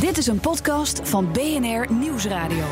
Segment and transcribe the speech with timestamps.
[0.00, 2.64] Dit is een podcast van BNR Nieuwsradio.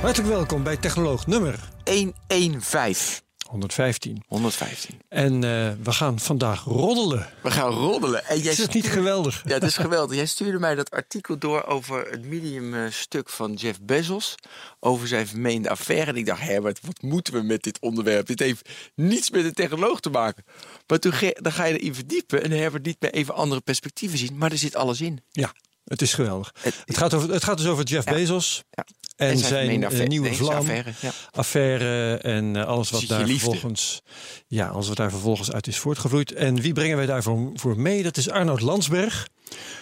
[0.00, 3.26] Hartelijk welkom bij Technoloog nummer 115.
[3.48, 4.22] 115.
[4.26, 5.00] 115.
[5.08, 5.40] En uh,
[5.82, 7.26] we gaan vandaag roddelen.
[7.42, 8.24] We gaan roddelen.
[8.24, 9.42] En jij is het niet geweldig?
[9.44, 10.16] Ja, het is geweldig.
[10.16, 14.34] Jij stuurde mij dat artikel door over het medium-stuk van Jeff Bezos.
[14.80, 16.10] Over zijn vermeende affaire.
[16.10, 18.26] En ik dacht, Herbert, wat moeten we met dit onderwerp?
[18.26, 20.44] Dit heeft niets met de technoloog te maken.
[20.86, 24.38] Maar toen dan ga je erin verdiepen en Herbert liet me even andere perspectieven zien.
[24.38, 25.22] Maar er zit alles in.
[25.30, 25.52] Ja,
[25.88, 26.54] het is geweldig.
[26.60, 28.62] Het, het, gaat, over, het gaat dus over Jeff Bezos.
[28.70, 28.84] Ja.
[29.16, 31.10] En, En zijn, zijn eh, affaire- nieuwe vlam, affaire, ja.
[31.30, 33.50] affaire en eh, alles wat daar liefde.
[33.50, 34.02] vervolgens,
[34.46, 36.32] ja, alles wat daar vervolgens uit is voortgevloeid.
[36.32, 38.02] En wie brengen wij daarvoor voor mee?
[38.02, 39.28] Dat is Arnoud Landsberg.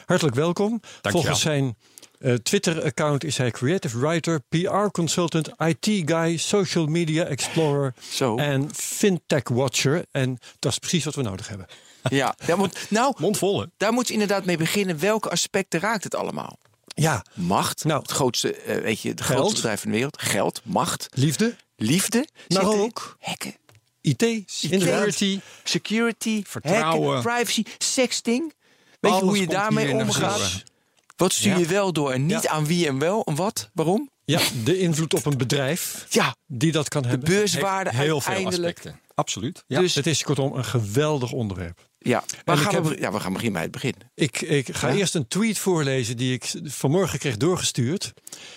[0.04, 0.80] Hartelijk welkom.
[1.02, 1.76] Volgens zijn
[2.18, 7.94] eh, Twitter-account is hij creative writer, PR consultant, IT guy, social media explorer
[8.36, 10.04] en fintech watcher.
[10.10, 11.66] En dat is precies wat we nodig hebben.
[12.08, 13.66] Ja, daar moet, nou, Mondvol, hè?
[13.76, 14.98] daar moet je inderdaad mee beginnen.
[14.98, 16.58] Welke aspecten raakt het allemaal?
[16.86, 18.02] Ja, Macht, Nou.
[18.02, 19.38] het grootste, eh, weet je, het Geld.
[19.38, 20.22] grootste bedrijf van de wereld.
[20.22, 22.26] Geld, macht, liefde, liefde.
[22.48, 22.66] Erin.
[22.66, 23.54] ook Hacken.
[24.00, 24.42] IT.
[24.46, 27.14] Security, security Vertrouwen.
[27.14, 28.54] hacken, privacy, sexting.
[29.00, 30.62] Weet je hoe je daarmee omgaat?
[31.16, 31.58] Wat stuur Ja.
[31.58, 32.50] je wel door en niet Ja.
[32.50, 33.70] aan wie en wel en wat?
[33.74, 34.10] Waarom?
[34.24, 37.28] Ja, de invloed op een bedrijf Ja, die dat kan de hebben.
[37.28, 39.00] beurswaarde Heel veel aspecten.
[39.14, 39.64] Absoluut.
[39.66, 39.80] Ja.
[39.80, 41.88] Dus Het is kortom een geweldig onderwerp.
[42.08, 43.94] Ja, gaan heb- we, ja, we gaan beginnen bij het begin.
[44.14, 44.94] Ik, ik ga Ja?
[44.94, 48.12] eerst een tweet voorlezen die ik vanmorgen kreeg doorgestuurd.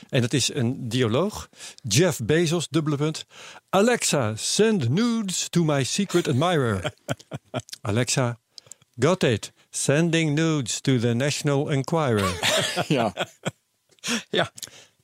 [0.09, 1.49] En dat is een dialoog.
[1.83, 3.25] Jeff Bezos, dubbele punt.
[3.69, 6.93] Alexa, send nudes to my secret admirer.
[7.81, 8.39] Alexa,
[8.99, 9.51] got it.
[9.69, 12.39] Sending nudes to the National Enquirer.
[12.87, 13.13] Ja.
[14.29, 14.51] ja.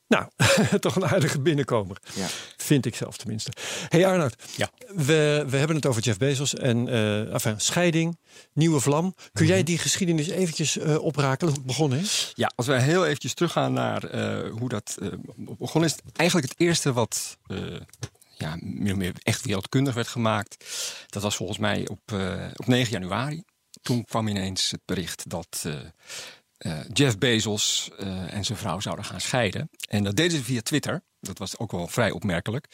[0.07, 0.27] Nou,
[0.79, 1.97] toch een aardige binnenkomer.
[2.15, 2.27] Ja.
[2.57, 3.51] Vind ik zelf tenminste.
[3.89, 4.69] hey Arnoud, Ja.
[4.87, 8.17] we, we hebben het over Jeff Bezos en eh enfin, scheiding,
[8.53, 9.15] nieuwe vlam.
[9.33, 12.31] Kun jij die geschiedenis eventjes eh, oprakelen, hoe het begonnen is?
[12.35, 14.97] ja, als we heel eventjes teruggaan naar eh, hoe dat
[15.35, 15.95] begonnen is.
[16.15, 17.57] Eigenlijk het eerste wat eh,
[18.37, 20.65] ja, meer of meer echt wereldkundig werd gemaakt.
[21.07, 23.43] Dat was volgens mij op, eh, op 9 januari.
[23.81, 25.65] Toen kwam ineens het bericht dat
[26.57, 29.69] eh, Jeff Bezos eh, en zijn vrouw zouden gaan scheiden.
[29.89, 31.03] En dat deden ze via Twitter.
[31.19, 32.67] Dat was ook wel vrij opmerkelijk.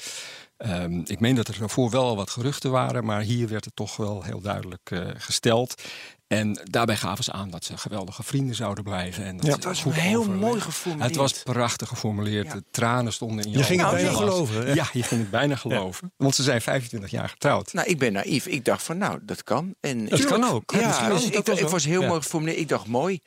[0.58, 3.96] Ehm, ik meen dat er daarvoor wel wat geruchten waren, maar hier werd het toch
[3.97, 5.81] wel heel duidelijk eh, gesteld.
[6.28, 9.25] En daarbij gaven ze aan dat ze geweldige vrienden zouden blijven.
[9.25, 9.52] En dat Ja.
[9.52, 11.09] Het was goed heel mooi geformuleerd.
[11.09, 12.46] Het was prachtig geformuleerd.
[12.48, 12.53] Ja.
[12.53, 14.74] De tranen stonden in je Je ging het bijna was- geloven, hè?
[14.74, 16.13] Ja, je ging het bijna geloven.
[16.18, 17.74] Want ze zijn 25 jaar getrouwd.
[17.74, 18.46] Nou, ik ben naïef.
[18.48, 19.75] Ik dacht van, nou, dat kan.
[19.80, 20.72] En Dat kan ook.
[20.72, 22.08] Ja, Misschien dus is het ik, was heel Ja.
[22.08, 22.59] mooi geformuleerd.
[22.59, 23.19] Ik dacht, mooi.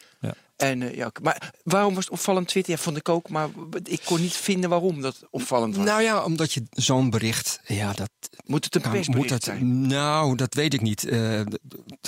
[0.71, 2.73] En, eh, ja, maar waarom was het opvallend Twitter?
[2.73, 3.49] Ja, vond ik ook, maar
[3.83, 5.87] ik kon niet vinden waarom dat opvallend was.
[5.87, 8.11] Nou ja, omdat je zo'n bericht, ja, dat
[8.47, 9.87] moet het een Nou, moet dat, zijn?
[9.87, 11.05] Nou, dat weet ik niet.
[11.05, 11.41] Eh,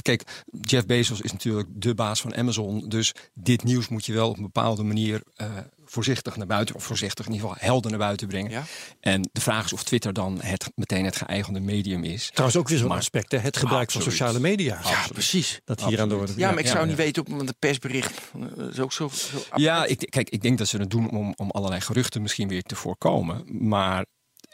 [0.02, 2.88] kijk, Jeff Bezos is natuurlijk de baas van Amazon.
[2.88, 5.48] Dus dit nieuws moet je wel op een bepaalde manier eh,
[5.96, 8.50] voorzichtig naar buiten, of voorzichtig in ieder geval helder naar buiten brengen.
[8.50, 8.64] Ja.
[9.00, 12.30] En de vraag is of Twitter dan het, meteen het geëigende medium is.
[12.30, 13.38] Trouwens ook weer zo'n aspect, hè?
[13.38, 14.80] het gebruik van sociale media.
[14.84, 15.60] Ja, precies.
[15.64, 16.84] Dat hier aan de orde Ja, maar ik zou ja.
[16.84, 19.08] niet weten, op, want een persbericht eh, is ook zo...
[19.08, 22.48] zo Ja, ik, kijk, ik denk dat ze het doen om, om allerlei geruchten misschien
[22.48, 23.44] weer te voorkomen.
[23.68, 24.04] Maar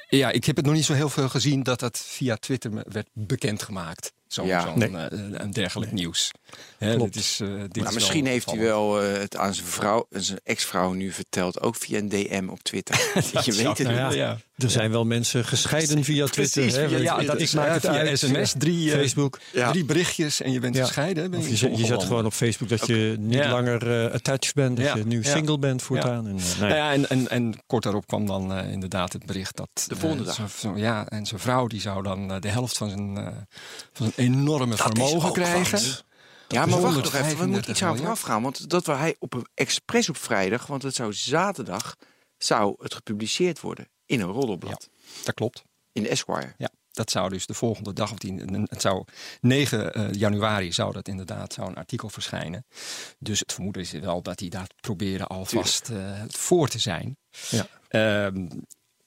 [0.08, 3.08] ja, ik heb het nog niet zo heel veel gezien dat dat via Twitter werd
[3.12, 4.12] bekendgemaakt.
[4.32, 4.60] Zo, Ja.
[4.62, 4.88] zo'n, Nee.
[4.96, 6.30] eh, een dergelijk nieuws.
[6.78, 7.12] Hè, Klopt.
[7.14, 9.54] dit is, eh, dit Maar is wel Nou, misschien heeft hij wel eh, het aan
[9.54, 12.94] zijn vrouw, en zijn ex-vrouw nu verteld, ook via een DM op Twitter.
[13.44, 13.86] je weet het Nou niet.
[13.86, 14.38] ja, Ja.
[14.56, 16.62] Er zijn wel mensen gescheiden via Twitter.
[16.62, 16.88] Precies, hè?
[16.88, 18.18] via- Ja, dat is via uit.
[18.18, 19.38] sms, drie, Facebook.
[19.52, 19.70] Ja.
[19.70, 20.84] drie berichtjes en je bent Ja.
[20.84, 21.30] gescheiden.
[21.30, 23.50] Ben je, zet, je zet gewoon op Facebook dat je niet Ja.
[23.50, 24.76] langer eh, attached bent.
[24.76, 24.96] Dat Ja.
[24.96, 25.30] je nu Ja.
[25.30, 26.26] single bent voortaan.
[26.26, 26.76] En, nou ja.
[26.76, 29.68] ja, en, en, en kort daarop kwam dan inderdaad het bericht dat...
[29.86, 30.34] De volgende dag.
[30.34, 33.46] zo- zo- ja, en zijn vrouw die zou dan de helft van zijn,
[34.22, 36.04] enorme vermogen krijgen.
[36.48, 37.20] Ja, maar wacht nog even.
[37.20, 38.42] We 135 moeten iets aan vooraf gaan.
[38.42, 41.96] Want dat waar hij op een expres op vrijdag, want het zou zaterdag,
[42.38, 44.88] zou het gepubliceerd worden in een roddelblad.
[45.24, 45.64] Dat klopt.
[45.92, 46.54] In de Esquire.
[46.56, 48.34] Ja, dat zou dus de volgende dag, of die,
[48.64, 49.04] het zou
[49.40, 52.66] 9 eh, januari zou dat inderdaad zou een artikel verschijnen.
[53.18, 57.16] Dus het vermoeden is wel dat hij daar proberen alvast eh, voor te zijn.
[57.50, 57.66] Ja.
[57.88, 58.46] Ehm,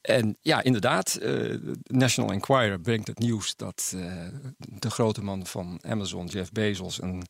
[0.06, 4.02] En ja, inderdaad, eh, National Enquirer brengt het nieuws dat eh,
[4.57, 7.24] de grote man van Amazon, Jeff Bezos, een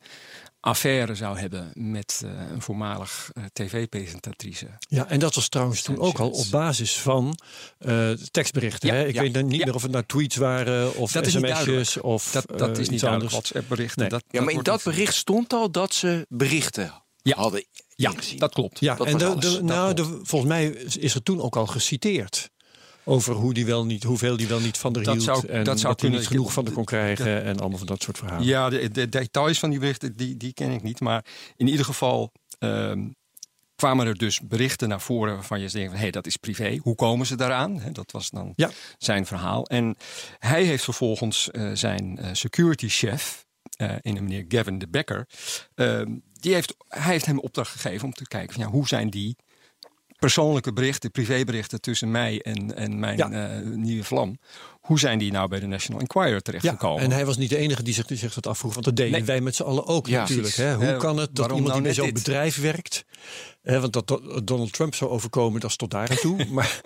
[0.66, 4.68] affaire zou hebben met eh, een voormalig eh, tv-presentatrice.
[4.80, 7.40] Ja, en dat was trouwens toen ook al op basis van
[7.78, 8.90] eh, tekstberichten.
[8.90, 9.06] Ja, hè?
[9.06, 9.66] Ik ja, weet dan niet ja.
[9.66, 12.90] meer of het nou tweets waren of Dat is niet sms'jes of Dat, dat is
[12.90, 13.32] niet anders.
[13.32, 14.00] WhatsApp-berichten.
[14.00, 14.10] Nee.
[14.10, 17.36] Dat, Ja, maar in dat bericht stond al dat ze berichten Ja.
[17.36, 18.80] hadden Ja, dat klopt.
[18.80, 20.68] Ja, Dat en de, nou, de, volgens mij
[21.00, 22.50] is er toen ook al geciteerd.
[23.08, 25.24] Over hoe die wel niet, hoeveel die wel niet van de hield.
[25.24, 26.20] zou- en dat zou kunnen.
[26.20, 27.44] niet genoeg van de kon krijgen.
[27.44, 28.46] En allemaal van dat soort verhalen.
[28.46, 31.00] Ja, de, de details van die berichten, die, die ken ik niet.
[31.00, 31.26] Maar
[31.56, 33.08] in ieder geval ehm,
[33.76, 35.96] kwamen er dus berichten naar voren waarvan je denkt van...
[35.96, 36.78] hé, hey, dat is privé.
[36.82, 37.82] Hoe komen ze daaraan?
[37.92, 38.70] Dat was dan Ja.
[38.98, 39.66] zijn verhaal.
[39.66, 39.96] En
[40.40, 43.46] hij heeft vervolgens eh, zijn eh, security chef...
[43.78, 45.28] eh, in een meneer Gavin de Becker...
[45.76, 48.54] ehm, die heeft, hij heeft hem opdracht gegeven om te kijken...
[48.54, 49.36] Van, ja, hoe zijn die
[50.26, 53.30] persoonlijke berichten, privéberichten tussen mij en, en mijn Ja.
[53.32, 54.38] eh, nieuwe vlam...
[54.86, 57.04] hoe zijn die nou bij de National Enquirer Ja, terechtgekomen?
[57.04, 58.74] en hij was niet de enige die zich, die zich dat afvroeg.
[58.74, 59.24] Want dat deden Nee.
[59.24, 60.56] wij met z'n allen ook Ja, natuurlijk.
[60.56, 60.76] Hè?
[60.76, 63.06] Hoe Eh, kan het dat iemand die nou bij net zo'n bedrijf werkt...
[63.62, 66.46] Hè, want dat Do- Donald Trump zou overkomen, dat is tot daar aan toe.
[66.52, 66.82] maar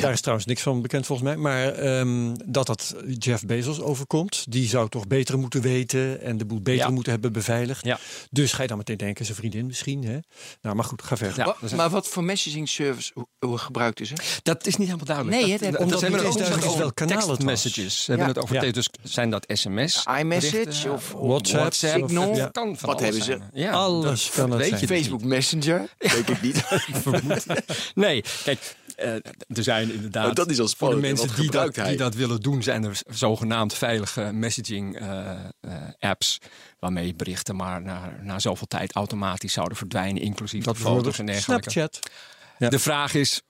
[0.00, 1.36] daar is trouwens niks van bekend volgens mij.
[1.36, 4.44] Maar ehm, dat dat Jeff Bezos overkomt...
[4.48, 6.20] die zou toch beter moeten weten...
[6.20, 6.90] en de boel beter Ja.
[6.90, 7.84] moeten hebben beveiligd.
[7.84, 7.98] Ja.
[8.30, 10.04] Dus ga je dan meteen denken, zijn vriendin misschien.
[10.04, 10.18] Hè?
[10.62, 11.38] Nou, maar goed, ga verder.
[11.38, 11.44] Ja.
[11.44, 14.14] Wa- er zijn- Maar wat voor messaging service hoe, hoe gebruikten ze?
[14.42, 15.36] Dat is niet helemaal duidelijk.
[15.36, 18.04] Nee, hè, dat, dat- omdat is over welk kanaal tekstmessages.
[18.04, 20.04] Ze hebben het over dus zijn dat sms?
[20.18, 22.34] iMessage of WhatsApp, Signal?
[22.36, 22.48] ja.
[22.48, 23.48] Kan van Wat alles hebben ze?
[23.52, 23.64] zijn.
[23.64, 25.88] Ja, Alles dat kan het weet je Facebook Messenger?
[25.98, 26.64] Denk ik niet.
[27.94, 29.14] Nee, kijk, eh,
[29.48, 30.26] er zijn inderdaad...
[30.26, 33.00] Maar dat is al voor de mensen die dat, die dat willen doen, zijn er
[33.06, 35.30] zogenaamd veilige messaging eh,
[35.60, 36.38] eh, apps...
[36.78, 40.22] waarmee berichten maar na, na zoveel tijd automatisch zouden verdwijnen...
[40.22, 41.70] inclusief Dat de foto's en dergelijke.
[41.70, 42.10] Snapchat.
[42.58, 42.68] Ja.
[42.68, 43.42] De vraag is,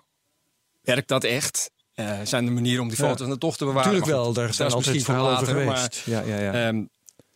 [0.83, 1.71] werkt dat echt?
[1.97, 3.09] Eh, zijn er manieren om die Ja.
[3.09, 3.83] foto's dan toch te bewaren?
[3.93, 6.03] Natuurlijk Maar wel, daar zijn is altijd misschien verhalen over later, geweest.
[6.07, 6.67] ja, ja, ja.
[6.69, 6.85] Ehm,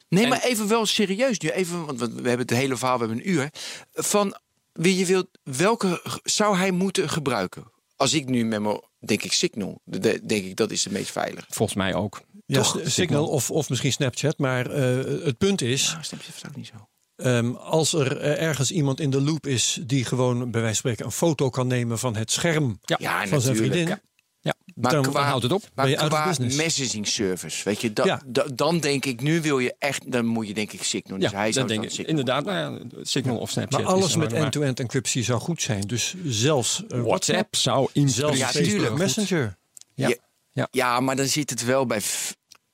[0.08, 1.48] Nee, En- maar even wel serieus nu.
[1.48, 3.48] Even, want we hebben het hele verhaal, we hebben een uur.
[3.92, 4.36] Van
[4.72, 7.64] wie je wilt, welke zou hij moeten gebruiken?
[7.96, 10.90] Als ik nu met mijn, denk ik Signal, de- de- denk ik dat is de
[10.90, 11.46] meest veilige.
[11.48, 12.20] volgens mij ook.
[12.46, 12.66] Ja, Toch?
[12.70, 14.38] Signal, Signal of, of misschien Snapchat.
[14.38, 16.88] Maar eh, het punt is, Nou, Snapchat ik niet zo.
[17.16, 20.74] ehm, als er eh, ergens iemand in de loop is die gewoon bij wijze van
[20.74, 23.86] spreken een foto kan nemen van het scherm Ja, Ja, van zijn vriendin.
[23.88, 24.00] Ja.
[24.42, 25.62] Ja, Maar Dan qua, houdt het op.
[25.75, 26.56] Maar qua business.
[26.56, 28.22] messaging service, weet je, dat, Ja.
[28.26, 31.19] da- dan denk ik, nu wil je echt, dan moet je denk ik Signal.
[31.19, 31.90] Dus ja hij zou denk ik.
[31.90, 32.08] Signal.
[32.08, 33.82] Inderdaad, nou ja, Signal of Snapchat.
[33.82, 35.81] Maar alles met end-to-end encryptie zou goed zijn.
[35.81, 38.94] Dus zelfs eh, WhatsApp zou in zelfs Ja, Facebook tuurlijk.
[38.98, 39.56] Messenger.
[39.94, 40.08] Ja.
[40.08, 40.14] Ja.
[40.52, 40.69] Ja.
[40.70, 42.00] Ja, maar dan zit het wel bij,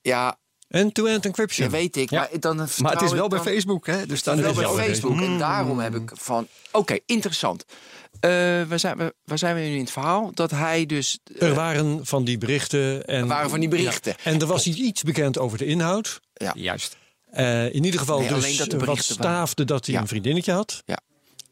[0.02, 1.66] ja, End-to-end encryption.
[1.66, 2.18] ja, weet ik, Ja.
[2.30, 4.06] maar dan Maar het is wel bij dan- Facebook, hè?
[4.06, 5.20] Dus dan Dan wel is bij Facebook.
[5.20, 6.46] En daarom heb ik van.
[6.72, 7.64] Oké, interessant.
[8.20, 8.30] Eh,
[8.68, 10.30] waar, zijn we, waar zijn we nu in het verhaal?
[10.34, 11.18] Dat hij dus.
[11.38, 13.04] eh, Er waren van die berichten.
[13.06, 14.14] En, Er waren van die berichten.
[14.24, 14.30] Ja.
[14.30, 16.20] En er was iets bekend over de inhoud.
[16.54, 16.96] Juist.
[17.30, 19.02] Eh, in ieder geval Nee, dus dat wat waren.
[19.04, 20.00] staafde dat hij Ja.
[20.00, 20.82] een vriendinnetje had.
[20.84, 20.98] Ja.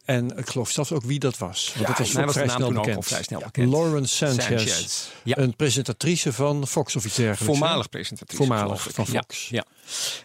[0.05, 1.73] En ik geloof zelfs ook wie dat was.
[1.75, 3.05] Want dat was mij was vrij naam snel toen ook bekend.
[3.05, 3.73] al vrij snel bekend.
[3.73, 4.45] Lawrence Sanchez.
[4.47, 5.07] Sanchez.
[5.23, 5.39] Ja.
[5.39, 7.59] Een presentatrice van Fox of iets dergelijks.
[7.59, 8.43] Voormalig presentatrice.
[8.45, 9.49] Voormalig van Ja, Fox.
[9.49, 9.65] Ja,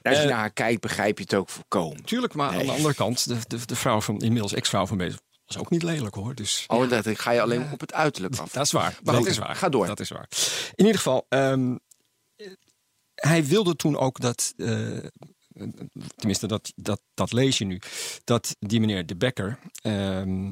[0.04, 2.04] als je naar haar kijkt, begrijp je het ook voorkomen.
[2.04, 2.34] tuurlijk.
[2.34, 4.98] Maar aan de andere kant, de, de, de vrouw van, inmiddels ex-vrouw van
[5.54, 6.36] was ook niet lelijk hoor.
[6.36, 8.52] Dus Oh, dat ga je alleen op het uiterlijk af.
[8.52, 9.00] Dat is waar.
[9.04, 9.56] Maar dat goed, is waar.
[9.56, 9.86] ga door.
[9.88, 10.28] Dat is waar.
[10.76, 11.76] In ieder geval, ehm,
[13.16, 14.54] hij wilde toen ook dat.
[14.58, 14.98] eh,
[16.16, 17.82] tenminste, dat, dat, dat lees je nu.
[18.24, 19.60] Dat die meneer De Becker.
[19.82, 20.52] ehm,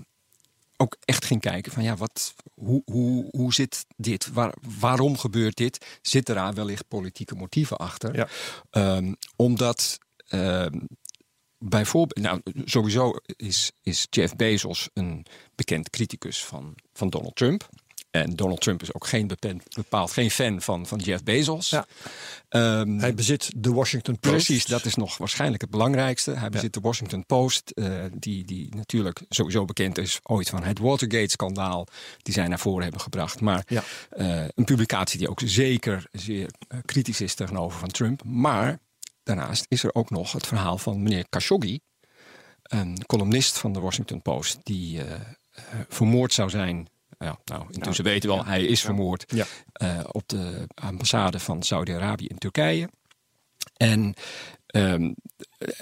[0.79, 4.27] ook echt ging kijken van ja, wat, hoe, hoe, hoe zit dit?
[4.33, 5.85] Waar, waarom gebeurt dit?
[6.01, 8.15] Zit er daar wellicht politieke motieven achter?
[8.15, 8.27] Ja.
[8.69, 10.79] Ehm, omdat ehm,
[11.59, 17.69] bijvoorbeeld, nou sowieso is, is Jeff Bezos een bekend criticus van, van Donald Trump.
[18.11, 19.31] En Donald Trump is ook geen
[19.75, 21.69] bepaald, geen fan van, van Jeff Bezos.
[21.69, 21.85] Ja.
[22.49, 24.33] Ehm, Hij bezit de Washington Post.
[24.33, 26.31] Precies, dat is nog waarschijnlijk het belangrijkste.
[26.31, 30.79] Hij bezit de Washington Post, eh, die, die natuurlijk sowieso bekend is ooit van het
[30.79, 31.87] Watergate-schandaal,
[32.21, 33.41] die zij naar voren hebben gebracht.
[33.41, 33.83] Maar Ja.
[34.09, 38.23] eh, een publicatie die ook zeker zeer eh, kritisch is tegenover van Trump.
[38.23, 38.79] Maar
[39.27, 41.79] daarnaast is er ook nog het verhaal van meneer Khashoggi,
[42.61, 45.21] een columnist van de Washington Post, die eh, eh,
[45.87, 46.89] vermoord zou zijn.
[47.19, 49.33] Ja, nou, intussen weten we wel, hij is vermoord
[49.71, 52.89] eh, op de ambassade van Saudi-Arabië in Turkije.
[53.77, 54.13] En
[54.65, 55.13] ehm,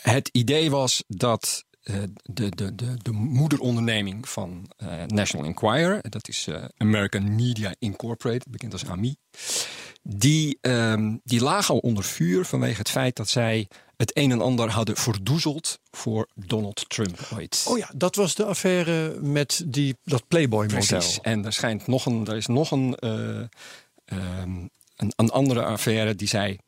[0.01, 4.71] het idee was dat de, de, de, de moederonderneming van
[5.07, 9.15] National Enquirer, dat is American Media Incorporated, bekend als AMI,
[10.07, 14.41] die, ehm, die lagen al onder vuur vanwege het feit dat zij het een en
[14.41, 17.65] ander hadden verdoezeld voor Donald Trump ooit.
[17.67, 20.85] Oh ja, dat was de affaire met die, dat Playboy-model.
[20.87, 21.19] Precies.
[21.21, 23.39] En er schijnt nog een, er is nog een, eh,
[24.05, 26.59] ehm, een, een andere affaire die zij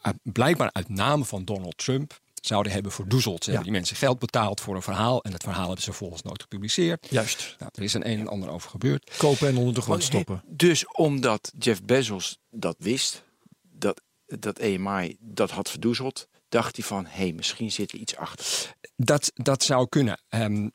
[0.00, 3.44] uit- blijkbaar uit naam van Donald Trump zouden hebben verdoezeld.
[3.44, 3.56] Ze Ja.
[3.56, 6.42] hebben die mensen geld betaald voor een verhaal en het verhaal hebben ze volgens nooit
[6.42, 7.06] gepubliceerd.
[7.10, 7.56] Juist.
[7.58, 9.16] Nou, er is een een en ander over gebeurd.
[9.16, 10.42] Kopen en onder de grond Maar, stoppen.
[10.46, 13.22] Dus omdat Jeff Bezos dat wist,
[13.62, 18.16] dat, dat EMI dat had verdoezeld, dacht hij van, hé, hey, misschien zit er iets
[18.16, 18.74] achter.
[18.96, 20.22] Dat, dat zou kunnen.
[20.28, 20.68] Ehm,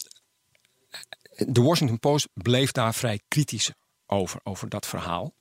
[1.37, 3.71] de Washington Post bleef daar vrij kritisch
[4.05, 5.33] over, over dat verhaal.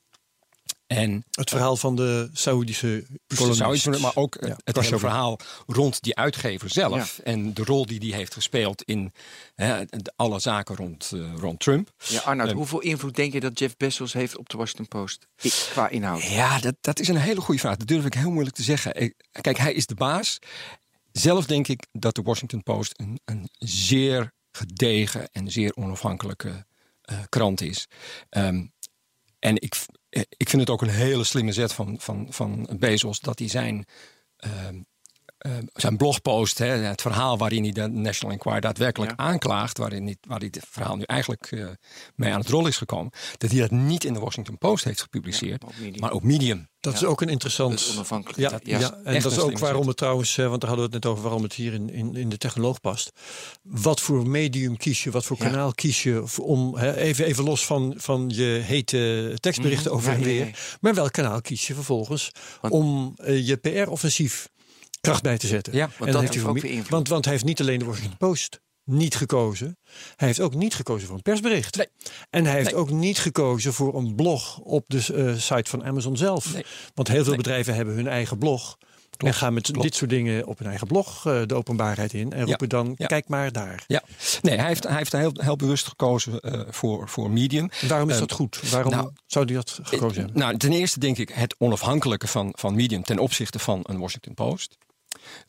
[0.97, 3.87] En Het verhaal van de Saoedische Zou kolonist.
[3.87, 7.19] iets- maar ook Ja, het hele verhaal rond die uitgever zelf.
[7.19, 9.13] En de rol die die heeft gespeeld in
[9.55, 9.83] hè,
[10.17, 11.93] alle zaken rond, eh, rond Trump.
[12.09, 15.27] Ja, Arnoud, hoeveel invloed denk je dat Jeff Bezos heeft op de Washington Post?
[15.71, 16.23] Qua inhoud.
[16.23, 17.77] Ja, dat, dat is een hele goede vraag.
[17.77, 19.15] Dat durf ik heel moeilijk te zeggen.
[19.41, 20.39] Kijk, hij is de baas.
[21.13, 26.67] Zelf denk ik dat de Washington Post een, een zeer gedegen en zeer onafhankelijke
[27.03, 27.87] eh, krant is.
[28.29, 28.67] Ehm,
[29.39, 29.75] en ik,
[30.13, 33.85] ik vind het ook een hele slimme zet van, van, van Bezos dat hij zijn,
[34.37, 34.81] ehm,
[35.43, 39.17] ehm, zijn blogpost, hè, het verhaal waarin hij de National Enquirer daadwerkelijk Ja.
[39.17, 41.67] aanklaagt, waarin hij, waar hij het verhaal nu eigenlijk eh,
[42.15, 45.01] mee aan het rol is gekomen, dat hij dat niet in de Washington Post heeft
[45.01, 46.01] gepubliceerd, Ja, op Medium.
[46.01, 46.71] maar op Medium.
[46.81, 47.91] Dat is ook een interessant.
[47.93, 48.39] Onafhankelijk.
[48.39, 50.89] Ja, Dat- ja, ja, en dat is ook waarom het trouwens, eh, want daar hadden
[50.89, 53.11] we het net over, waarom het hier in, in, in de technoloog past.
[53.63, 55.45] Wat voor medium kies je, wat voor Ja.
[55.49, 59.95] kanaal kies je om, hè, even, even los van, van je hete tekstberichten Mhm.
[60.01, 60.55] over en weer, nee.
[60.81, 62.31] maar welk kanaal kies je vervolgens
[62.61, 64.49] Want- om eh, je PR-offensief
[65.03, 65.73] kracht bij te zetten.
[65.75, 66.89] Ja, En dan dat heeft ook weer invloed.
[66.89, 69.79] want, want hij heeft niet alleen de Washington Post niet gekozen.
[70.17, 71.77] Hij heeft ook niet gekozen voor een persbericht.
[71.77, 71.87] Nee.
[72.31, 72.81] En hij heeft Nee.
[72.81, 76.53] ook niet gekozen voor een blog op de eh, site van Amazon zelf.
[76.53, 76.65] Nee.
[76.95, 78.79] Want heel veel bedrijven hebben hun eigen blog.
[79.17, 79.83] en gaan met klopt.
[79.83, 82.33] dit soort dingen op hun eigen blog eh, de openbaarheid in.
[82.33, 83.07] En roepen dan, ja.
[83.07, 83.85] kijk maar daar.
[83.87, 84.03] Ja,
[84.43, 87.71] nee, hij heeft, hij heeft heel, heel bewust gekozen eh, voor, voor Medium.
[87.81, 88.71] En waarom is dat goed?
[88.71, 90.41] Waarom nou, zou hij dat gekozen hebben?
[90.41, 94.35] Nou, ten eerste denk ik het onafhankelijke van, van Medium ten opzichte van een Washington
[94.35, 94.77] Post.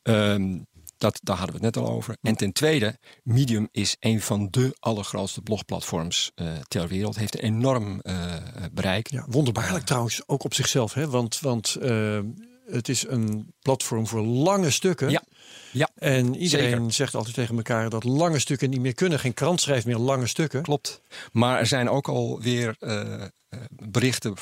[0.01, 0.57] Ehm,
[0.97, 2.17] dat, daar hadden we het net al over.
[2.21, 7.15] En ten tweede, Medium is een van de allergrootste blogplatforms eh, ter wereld.
[7.15, 8.35] Heeft een enorm eh,
[8.71, 9.07] bereik.
[9.07, 10.93] Ja, wonderbaarlijk trouwens, ook op zichzelf.
[10.93, 11.09] Hè?
[11.09, 12.19] Want, want eh,
[12.65, 15.09] het is een platform voor lange stukken.
[15.09, 15.23] Ja.
[15.71, 16.93] Ja, En iedereen zeker.
[16.93, 19.19] zegt altijd tegen elkaar dat lange stukken niet meer kunnen.
[19.19, 20.61] Geen krant schrijft meer lange stukken.
[20.61, 21.01] Klopt.
[21.31, 23.23] Maar er zijn ook alweer eh,
[23.69, 24.33] berichten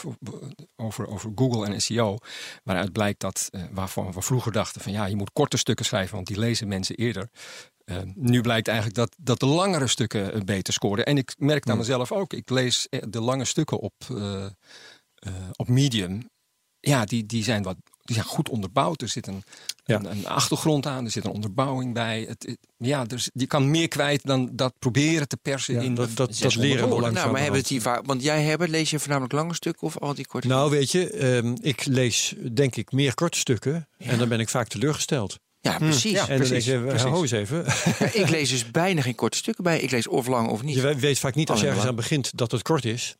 [0.75, 2.17] over, over Google en SEO.
[2.63, 6.15] Waaruit blijkt dat, eh, waarvan we vroeger dachten van ja, je moet korte stukken schrijven,
[6.15, 7.29] want die lezen mensen eerder.
[8.13, 11.05] Nu blijkt eigenlijk dat, dat de langere stukken beter scoren.
[11.05, 12.33] En ik merk aan mezelf ook.
[12.33, 13.93] Ik lees de lange stukken op,
[15.55, 16.29] op Medium.
[16.79, 17.75] Ja, die, die, zijn wat,
[18.13, 19.01] die zijn goed onderbouwd.
[19.01, 19.44] Er zit een,
[19.86, 19.96] Ja.
[19.96, 22.25] een, een achtergrond aan, er zit een onderbouwing bij.
[22.27, 25.96] Het, het- ja, dus je kan meer kwijt dan dat proberen te persen Ja, in
[25.96, 27.12] dat- dat- dat 600 leren we.
[27.12, 28.06] Nou, maar hebben het hier vaak...
[28.06, 30.48] Want jij, Herbert, lees je voornamelijk lange stukken of al die korte?
[30.48, 33.88] Nou, weet je, ehm, ik lees denk ik meer korte stukken.
[33.98, 35.39] En dan ben ik vaak teleurgesteld.
[35.60, 36.12] ja, precies.
[36.12, 36.22] ja.
[36.22, 37.65] en dan denk precies, je, eens even.
[38.00, 39.80] Ja, ik lees dus bijna geen korte stukken bij.
[39.80, 40.75] Ik lees of lang of niet.
[40.75, 41.89] Je weet vaak niet als je ergens ja.
[41.89, 43.15] aan begint dat het kort is.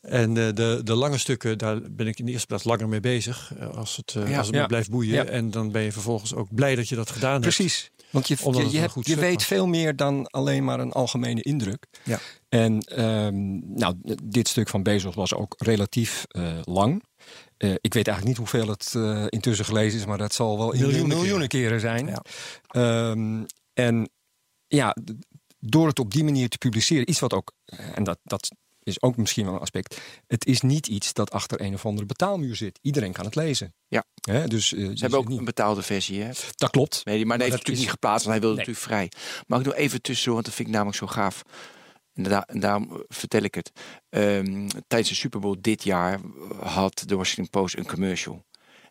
[0.00, 3.00] En eh, de, de lange stukken, daar ben ik in de eerste plaats langer mee
[3.00, 3.52] bezig.
[3.58, 4.36] eh, Als het, eh, Ja.
[4.38, 4.60] als het Ja.
[4.62, 5.14] me blijft boeien.
[5.14, 5.24] Ja.
[5.24, 7.42] En dan ben je vervolgens ook blij dat je dat gedaan hebt.
[7.56, 7.90] Precies.
[8.10, 11.86] Want je, Omdat je, hebt- je weet veel meer dan alleen maar een algemene indruk.
[12.04, 12.18] Ja.
[12.48, 16.24] En ehm, nou, dit stuk van Bezos was ook relatief
[16.64, 17.02] lang.
[17.58, 18.94] Ik weet eigenlijk niet hoeveel het
[19.28, 22.06] intussen gelezen is, maar dat zal wel in Miljoenen miljoenen keren zijn.
[22.06, 22.22] Ja.
[22.68, 24.10] Ehm, en
[24.66, 24.96] ja,
[25.58, 27.52] door het op die manier te publiceren, iets wat ook,
[27.94, 28.50] en dat, dat
[28.90, 32.06] is ook misschien wel een aspect, het is niet iets dat achter een of andere
[32.06, 32.78] betaalmuur zit.
[32.82, 33.74] Iedereen kan het lezen.
[33.88, 34.04] Ja.
[34.30, 36.30] Hè, dus, eh, Ze hebben ook zit een niet, betaalde versie, hè?
[36.56, 37.04] dat klopt.
[37.04, 38.66] Nee, maar die heeft dat het natuurlijk is- niet geplaatst, want hij wilde Nee.
[38.66, 39.44] natuurlijk vrij.
[39.46, 41.42] Maar ik doe even tussen, want dat vind ik namelijk zo gaaf.
[42.12, 43.70] En, da- en daarom eh, vertel ik het.
[44.08, 46.20] Ehm, tijdens de Super Bowl dit jaar
[46.62, 48.44] had de Washington Post een commercial.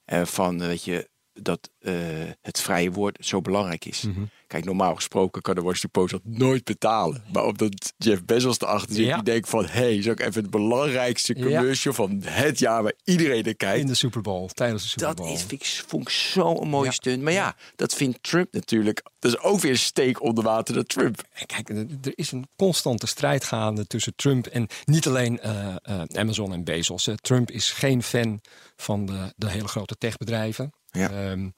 [0.05, 1.09] eh, van, weet je,
[1.41, 1.93] dat eh,
[2.41, 4.01] het vrije woord zo belangrijk is.
[4.01, 4.21] Mhm.
[4.47, 7.23] Kijk, normaal gesproken kan de Washington Post dat nooit betalen.
[7.33, 9.15] Maar omdat Jeff Bezos erachter zit, Ja.
[9.15, 9.65] die denkt van...
[9.65, 11.43] hé, hey, is ook even het belangrijkste Ja.
[11.43, 12.83] commercial van het jaar...
[12.83, 13.79] waar iedereen naar kijkt.
[13.81, 15.31] In de Super Bowl, tijdens de Super Dat Bowl.
[15.33, 16.91] is, vind ik, vond ik zo een mooie Ja.
[16.91, 17.21] stunt.
[17.21, 19.03] Maar ja, dat vindt Trump natuurlijk.
[19.19, 21.23] Dat is ook weer een steek onder water naar Trump.
[21.45, 26.53] Kijk, er is een constante strijd gaande tussen Trump en niet alleen eh, eh, Amazon
[26.53, 27.09] en Bezos.
[27.21, 28.41] Trump is geen fan
[28.75, 30.71] van de, de hele grote techbedrijven.
[30.91, 31.09] Ja.
[31.09, 31.49] Ehm,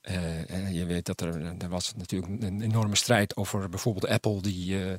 [0.00, 4.40] eh, en je weet dat er, er was natuurlijk een enorme strijd over bijvoorbeeld Apple,
[4.40, 4.94] die, eh,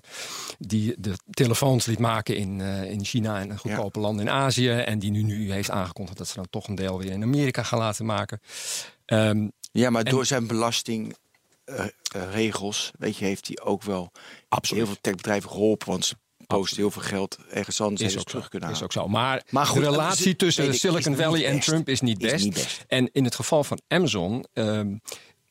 [0.59, 4.69] die de telefoons liet maken in, eh, in China en goedkope landen in Azië.
[4.69, 7.63] En die nu, nu heeft aangekondigd dat ze dan toch een deel weer in Amerika
[7.63, 8.41] gaan laten maken.
[9.05, 14.11] Ehm, Ja, maar En- door zijn belastingregels, weet je, heeft hij ook wel
[14.49, 14.83] Absoluut.
[14.83, 15.87] heel veel techbedrijven geholpen.
[15.87, 16.15] Want ze
[16.47, 18.95] posten heel veel geld ergens anders en Is ook, terug zo, kunnen is halen.
[18.97, 19.07] ook zo.
[19.11, 21.59] Maar, Maar goed, de relatie is- tussen ik, Silicon is Valley en.
[21.59, 22.43] Trump is niet Is best.
[22.43, 22.83] niet best.
[22.87, 24.95] En in het geval van Amazon ehm,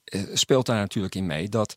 [0.04, 1.76] eh, speelt daar natuurlijk in mee dat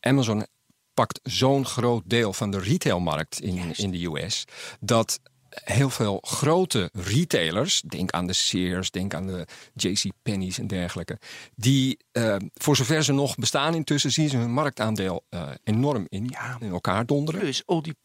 [0.00, 0.46] Amazon
[0.94, 4.44] pakt zo'n groot deel van de retailmarkt in, in de US
[4.80, 11.18] dat heel veel grote retailers, denk aan de Sears, denk aan de JCPenney's en dergelijke,
[11.56, 16.26] die eh, voor zover ze nog bestaan intussen zien ze hun marktaandeel eh, enorm in,
[16.30, 16.56] Ja.
[16.60, 17.40] in elkaar donderen.
[17.40, 17.96] Plus al die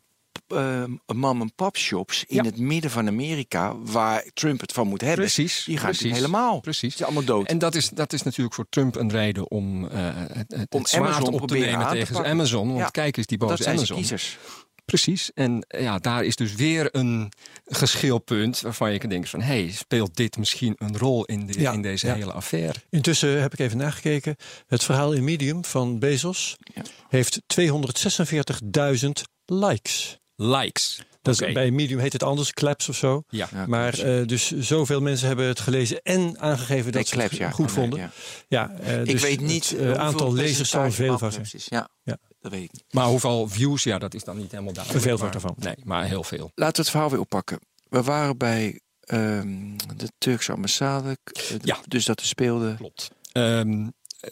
[0.47, 2.43] uh, mom-and-pop shops in Ja.
[2.43, 6.59] het midden van Amerika, waar Trump het van moet hebben, Precies, die gaan precies, helemaal.
[6.59, 6.91] precies.
[6.91, 7.47] Ze zijn allemaal dood.
[7.47, 10.79] En dat is, dat is natuurlijk voor Trump een reden om eh, het, het, Om
[10.79, 12.25] het zwaard Amazon op te nemen te tegen.
[12.25, 12.67] Amazon.
[12.67, 12.87] Want Ja.
[12.89, 13.97] kijk eens, die dat boze zijn Amazon.
[13.97, 14.37] kiezers.
[14.85, 15.31] Precies.
[15.33, 17.31] En ja, daar is dus weer een
[17.65, 19.41] geschilpunt waarvan je kan denken van...
[19.41, 22.13] hé, hey, speelt dit misschien een rol in, de, Ja, in deze ja.
[22.13, 22.73] hele affaire?
[22.89, 24.35] Intussen heb ik even nagekeken.
[24.67, 26.81] Het verhaal in Medium van Bezos Ja.
[27.09, 29.09] heeft 246.000
[29.45, 30.19] likes.
[30.35, 31.01] Likes.
[31.21, 31.53] Dat is.
[31.53, 33.23] Bij Medium heet het anders, claps of zo.
[33.29, 33.47] Ja.
[33.53, 37.29] Ja, maar eh, dus zoveel mensen hebben het gelezen en aangegeven dat Nee, ze claps,
[37.29, 37.49] het ja.
[37.49, 37.99] goed Nee, vonden.
[37.99, 38.11] ja.
[38.47, 41.47] Ja, eh, Ik dus weet niet het eh, aantal lezers zal veel van zijn.
[41.51, 42.17] Ja, Ja.
[42.39, 42.83] dat weet ik niet.
[42.91, 45.03] Maar hoeveel views, ja, dat is dan niet helemaal duidelijk.
[45.05, 45.55] Veel maar- ervan.
[45.59, 46.51] Nee, maar heel veel.
[46.55, 47.59] Laten we het verhaal weer oppakken.
[47.89, 51.17] We waren bij ehm, de Turkse ambassade.
[51.61, 51.77] Ja.
[51.87, 52.75] Dus dat er speelde.
[52.75, 53.09] Klopt.
[53.31, 53.89] Ehm,
[54.19, 54.31] eh,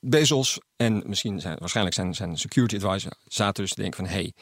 [0.00, 4.14] Bezos en misschien zijn, waarschijnlijk zijn, zijn security advisor zaten dus te denken van...
[4.14, 4.32] hey,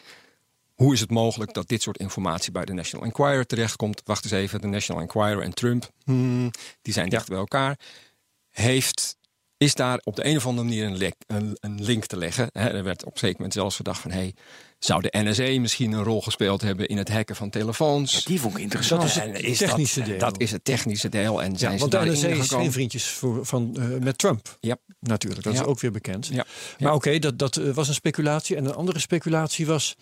[0.81, 4.03] hoe is het mogelijk dat dit soort informatie bij de National Enquirer terechtkomt?
[4.05, 6.51] Wacht eens even, de National Enquirer en Trump, hmm,
[6.83, 7.79] die zijn dicht bij elkaar.
[8.49, 9.17] Heeft,
[9.57, 12.49] is daar op de een of andere manier een, lek- een, een link te leggen?
[12.53, 14.11] Hè, er werd op een zeker moment zelfs gedacht van...
[14.11, 14.35] hey,
[14.81, 18.25] zou de NSA misschien een rol gespeeld hebben in het hacken van telefoons?
[18.25, 19.01] Die vond ik interessant.
[19.01, 20.19] Dat is het is technische dat, deel.
[20.19, 21.43] Dat is het technische deel.
[21.43, 24.19] En zijn Ja, ze want de daarin NSA is geen vriendjes voor, van, eh, met
[24.19, 24.57] Trump.
[24.61, 24.77] Ja.
[25.01, 25.61] Natuurlijk, dat Ja.
[25.61, 26.27] is ook weer bekend.
[26.27, 26.47] Ja.
[26.79, 28.57] Maar oké, dat, dat eh, was een speculatie.
[28.57, 29.97] En een andere speculatie was...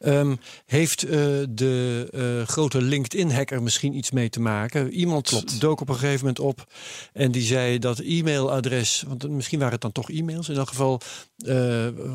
[0.00, 0.34] ehm,
[0.66, 1.10] heeft eh,
[1.48, 4.92] de grote LinkedIn-hacker misschien iets mee te maken?
[4.92, 5.60] Iemand Klopt.
[5.60, 6.64] dook op een gegeven moment op
[7.12, 9.04] en die zei dat e-mailadres...
[9.06, 10.94] want misschien waren het dan toch e-mails in elk geval...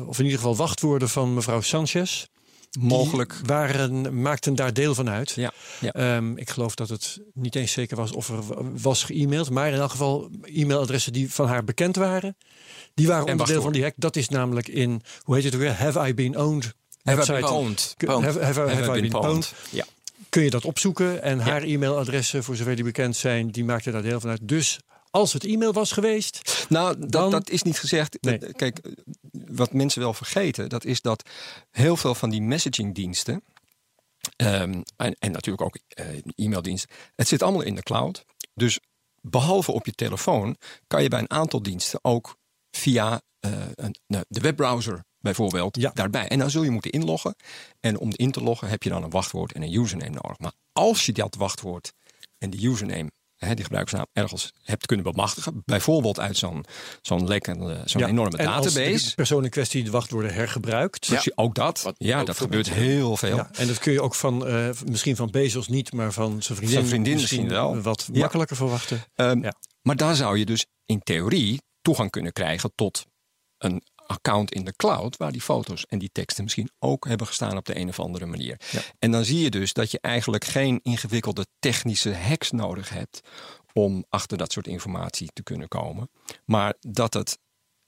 [0.06, 2.05] of in ieder geval wachtwoorden van mevrouw Sanchez...
[2.78, 3.40] Mogelijk.
[3.44, 5.30] Waren, maakten daar deel van uit.
[5.30, 5.92] Ja, ja.
[5.92, 8.42] Ehm, ik geloof dat het niet eens zeker was of er
[8.82, 9.50] was ge-mailed.
[9.50, 12.36] Maar in elk geval e-mailadressen die van haar bekend waren.
[12.94, 13.94] Die waren onderdeel van die hack.
[13.96, 15.72] Dat is namelijk in, hoe heet het ook weer?
[15.72, 16.74] Have I been owned?
[17.02, 17.94] Have I been owned?
[17.96, 18.24] Kun- Pwned.
[18.24, 19.52] Have, have, have I been pwned?
[19.70, 19.84] Ja.
[20.28, 21.22] Kun je dat opzoeken.
[21.22, 24.40] En haar e-mailadressen, voor zover die bekend zijn, die maakten daar deel van uit.
[24.42, 24.78] Dus
[25.16, 26.66] als het e-mail was geweest...
[26.68, 28.16] Nou, dat, Dan- dat is niet gezegd.
[28.20, 28.38] Nee.
[28.38, 28.92] Dat- Kijk, eh,
[29.32, 31.28] wat mensen wel vergeten, dat is dat
[31.70, 33.42] heel veel van die messagingdiensten.
[34.36, 36.90] ehm, en, en natuurlijk ook eh, e-maildiensten.
[37.16, 38.24] Het zit allemaal in de cloud.
[38.54, 38.80] Dus
[39.20, 42.36] behalve op je telefoon kan je bij een aantal diensten ook
[42.70, 45.90] via eh, een, nou, de webbrowser bijvoorbeeld Ja.
[45.94, 46.28] daarbij.
[46.28, 47.36] En dan zul je moeten inloggen.
[47.80, 50.38] En om in te loggen heb je dan een wachtwoord en een username nodig.
[50.38, 51.92] Maar als je dat wachtwoord
[52.38, 53.10] en die username,
[53.46, 56.64] hè, die gebruikersnaam, ergens hebt kunnen bemachtigen, bijvoorbeeld uit zo'n
[57.02, 59.08] zo'n lekkende, zo'n Ja, enorme en als database.
[59.08, 61.08] de persoon in kwestie de wachtwoorden hergebruikt...
[61.08, 63.36] Dus ook dat, Wat ja, ook dat gebeurt mensen heel veel.
[63.36, 66.42] Ja, en dat kun je ook van, eh, misschien van Bezos niet, maar van zijn
[66.58, 67.80] vriendin, Zijn vriendin misschien wel.
[67.80, 69.04] wat makkelijker verwachten.
[69.14, 69.50] Ehm.
[69.82, 73.06] Maar daar zou je dus in theorie toegang kunnen krijgen tot
[73.58, 77.56] een account in de cloud, waar die foto's en die teksten misschien ook hebben gestaan
[77.56, 78.60] op de een of andere manier.
[78.70, 78.80] Ja.
[78.98, 83.20] En dan zie je dus dat je eigenlijk geen ingewikkelde technische hacks nodig hebt
[83.72, 86.10] om achter dat soort informatie te kunnen komen.
[86.44, 87.38] Maar dat het,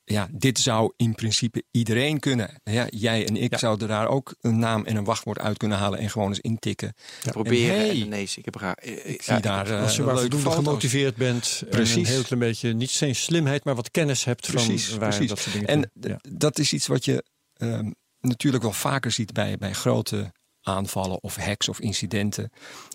[0.09, 2.61] ja, dit zou in principe iedereen kunnen.
[2.65, 3.59] Ja, jij en ik Ja.
[3.59, 6.95] zouden daar ook een naam en een wachtwoord uit kunnen halen en gewoon eens intikken.
[7.31, 7.75] Proberen.
[7.75, 8.75] En hey, en nee, ik heb graag.
[8.79, 11.61] Ik zie daar eh, Als je maar voldoende gemotiveerd bent.
[11.65, 11.97] En Precies.
[12.09, 15.29] een heel klein beetje, niet zijn slimheid, maar wat kennis hebt Precies, van waar precies.
[15.29, 16.19] dat soort dingen En ja.
[16.37, 17.91] dat is iets wat je ehm,
[18.21, 22.51] natuurlijk wel vaker ziet bij, bij grote aanvallen of hacks of incidenten.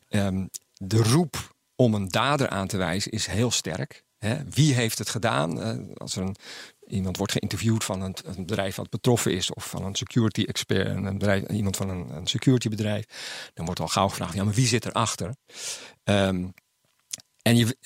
[0.10, 4.04] Ehm, de roep om een dader aan te wijzen is heel sterk.
[4.18, 4.38] Hè?
[4.50, 5.62] Wie heeft het gedaan?
[5.62, 6.36] Eh, als er een,
[6.88, 10.88] iemand wordt geïnterviewd van een, een bedrijf wat betroffen is, of van een security expert,
[10.88, 13.06] en een bedrijf, iemand van een, een security bedrijf,
[13.54, 15.36] dan wordt al gauw gevraagd: ja, maar wie zit erachter?
[16.04, 16.46] Ehm
[17.42, 17.78] en je,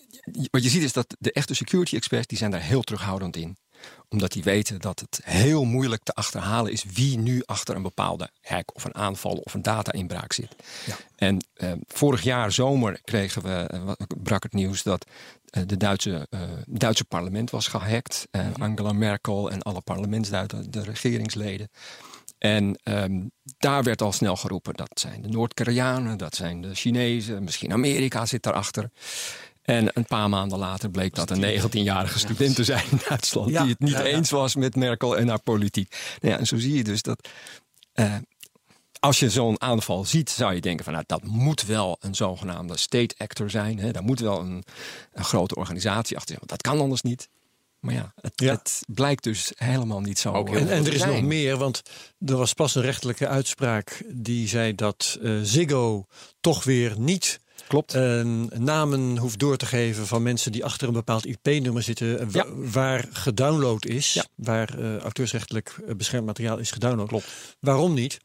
[0.51, 3.57] wat je ziet is dat de echte security experts die zijn daar heel terughoudend in
[4.09, 8.29] omdat die weten dat het heel moeilijk te achterhalen is wie nu achter een bepaalde
[8.41, 10.55] hack of een aanval of een data-inbraak zit.
[11.15, 15.05] En eh, vorig jaar zomer kregen we, eh, brak het nieuws dat
[15.65, 18.27] de Duitse, eh, Duitse parlement was gehackt.
[18.31, 21.69] Eh, Angela Merkel en alle parlementsduiten, de regeringsleden.
[22.37, 23.21] En ehm,
[23.57, 28.25] daar werd al snel geroepen, dat zijn de Noord-Koreanen, dat zijn de Chinezen, misschien Amerika
[28.25, 28.89] zit daarachter.
[29.61, 33.49] En een paar maanden later bleek dat een 19-jarige student te zijn in Duitsland.
[33.49, 34.05] Ja, Die het niet ja, ja.
[34.05, 35.95] eens was met Merkel en haar politiek.
[36.21, 37.29] Nou ja, en zo zie je dus dat.
[37.93, 38.15] eh,
[39.07, 42.77] als je zo'n aanval ziet, zou je denken van nou, dat moet wel een zogenaamde
[42.77, 43.79] state actor zijn.
[43.79, 43.91] Hè?
[43.91, 44.63] Daar moet wel een,
[45.13, 46.45] een grote organisatie achter zijn.
[46.47, 47.29] Want dat kan anders niet.
[47.79, 48.51] Maar ja, het, Ja.
[48.51, 50.33] het blijkt dus helemaal niet zo.
[50.45, 51.81] En, en er is nog meer, want
[52.25, 56.05] er was pas een rechtelijke uitspraak die zei dat eh, Ziggo
[56.41, 57.93] toch weer niet Klopt.
[57.93, 58.21] eh,
[58.57, 62.45] namen hoeft door te geven van mensen die achter een bepaald IP-nummer zitten, eh, Ja.
[62.55, 64.25] waar gedownload is, Ja.
[64.35, 67.23] waar auteursrechtelijk beschermd materiaal is gedownload.
[67.59, 68.19] Waarom niet?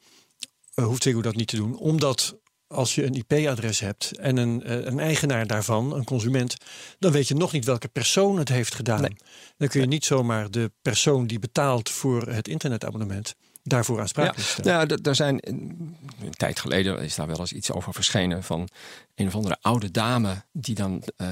[0.73, 1.77] Eh, hoeft Ziggo dat niet te doen?
[1.77, 6.55] Omdat als je een IP-adres hebt en een, eh, een eigenaar daarvan, een consument,
[6.99, 9.01] dan weet je nog niet welke persoon het heeft gedaan.
[9.01, 9.15] Nee.
[9.57, 14.47] Dan kun je niet zomaar de persoon die betaalt voor het internetabonnement daarvoor Ja, aansprakelijk
[14.49, 14.87] stellen.
[14.87, 18.43] nou, d- daar zijn een een tijd geleden is daar wel eens iets over verschenen
[18.43, 18.67] van
[19.15, 21.27] een of andere oude dame die dan eh,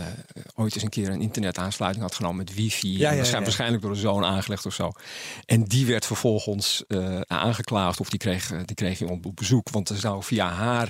[0.56, 2.98] ooit eens een keer een internetaansluiting had genomen met wifi.
[2.98, 3.42] Ja, ja, ja.
[3.42, 4.92] waarschijnlijk door een zoon aangelegd of zo.
[5.46, 9.70] En die werd vervolgens eh, aangeklaagd of die kreeg, eh, die kreeg iemand op bezoek,
[9.70, 10.90] want er zou via haar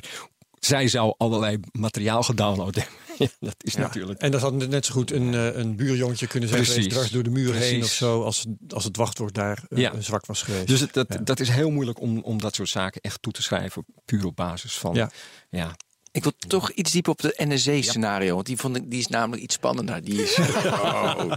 [0.59, 2.93] zij zou allerlei materiaal gedownload hebben.
[3.21, 3.79] Ja, dat is Ja.
[3.79, 4.19] natuurlijk.
[4.21, 6.77] En dat had net zo goed een, eh, een buurjongetje kunnen zijn Precies.
[6.83, 10.01] geweest, dwars door de muur heen of zo, als, als het wachtwoord daar eh, Ja.
[10.01, 10.67] zwak was geweest.
[10.67, 11.17] Dus het, dat, Ja.
[11.17, 14.35] dat is heel moeilijk om, om dat soort zaken echt toe te schrijven, puur op
[14.35, 14.95] basis van.
[14.95, 15.11] Ja.
[15.49, 15.75] ja
[16.11, 18.33] Ik wil toch iets dieper op de NSC-scenario.
[18.35, 20.03] Want die, vond ik, die is namelijk iets spannender.
[20.03, 21.31] Die is, Oh.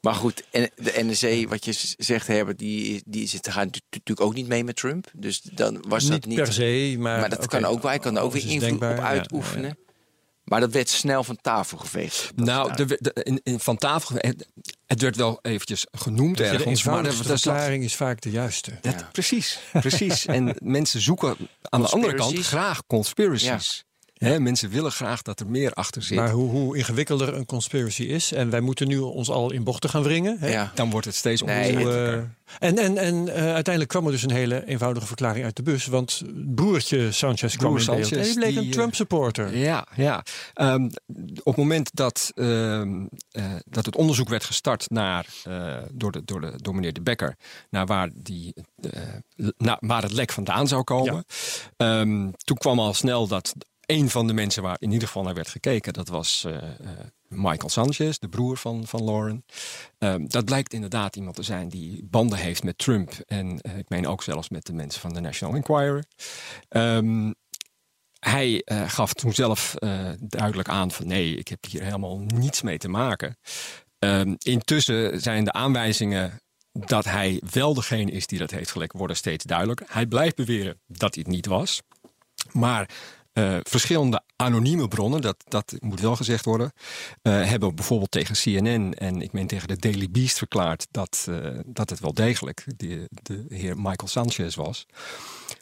[0.00, 4.20] Maar goed, en de NSC, wat je zegt, Herbert, die, die zit, gaat natu- natuurlijk
[4.26, 5.10] ook niet mee met Trump.
[5.16, 6.36] Dus dan was niet dat niet...
[6.36, 8.98] per se, maar, maar dat kan ook, wij kan er ook weer invloed denkbaar, op
[8.98, 9.76] ja, uitoefenen.
[10.50, 12.32] Maar dat werd snel van tafel geveegd.
[12.36, 14.48] Nou, de, de- in, in, van tafel, het,
[14.86, 16.82] het werd wel eventjes genoemd de ergens.
[16.84, 18.78] maar dat- verklaring is vaak de juiste.
[18.80, 19.08] dat- Ja.
[19.12, 20.26] Precies, precies.
[20.26, 23.84] en mensen zoeken aan de andere kant graag conspiracies.
[24.24, 26.16] Hè, mensen willen graag dat er meer achter zit.
[26.16, 29.90] Maar hoe, hoe ingewikkelder een conspiracy is, en wij moeten nu ons al in bochten
[29.90, 30.36] gaan wringen.
[30.38, 30.48] Hè?
[30.48, 30.72] Ja.
[30.74, 31.86] Dan wordt het steeds Nee,
[32.58, 35.86] en en, en eh, uiteindelijk kwam er dus een hele eenvoudige verklaring uit de bus.
[35.86, 36.22] Want
[36.54, 38.06] broertje Sanchez kwam Broer in beeld.
[38.06, 39.56] Sanchez, Hij bleek die, een eh, Trump-supporter.
[39.56, 40.24] Ja, ja.
[40.54, 40.84] Ehm,
[41.38, 45.26] op het moment dat, ehm, eh, dat het onderzoek werd gestart naar,
[45.92, 47.36] door, de, door, de, door meneer De Becker,
[47.70, 48.54] naar waar, die,
[49.78, 51.24] waar het lek vandaan zou komen,
[51.76, 53.54] ehm, toen kwam al snel dat
[53.90, 56.70] een van de mensen waar in ieder geval naar werd gekeken, dat was eh, eh,
[57.28, 59.44] Michael Sanchez, de broer van, van Lauren.
[59.98, 63.88] Ehm, dat blijkt inderdaad iemand te zijn die banden heeft met Trump en eh, ik
[63.88, 66.04] meen ook zelfs met de mensen van de National Enquirer.
[66.68, 67.32] Ehm,
[68.18, 69.74] hij gaf toen zelf
[70.20, 73.36] duidelijk aan van nee, ik heb hier helemaal niets mee te maken.
[73.98, 76.40] Ehm, intussen zijn de aanwijzingen
[76.72, 79.86] dat hij wel degene is die dat heeft gelekt, worden steeds duidelijker.
[79.90, 81.82] Hij blijft beweren dat hij niet was.
[82.52, 82.88] Maar
[83.32, 86.72] eh, verschillende anonieme bronnen, dat, dat moet wel gezegd worden,
[87.22, 91.58] eh, hebben bijvoorbeeld tegen CNN en ik meen tegen de Daily Beast verklaard dat, eh,
[91.66, 94.86] dat het wel degelijk de, de heer Michael Sanchez was.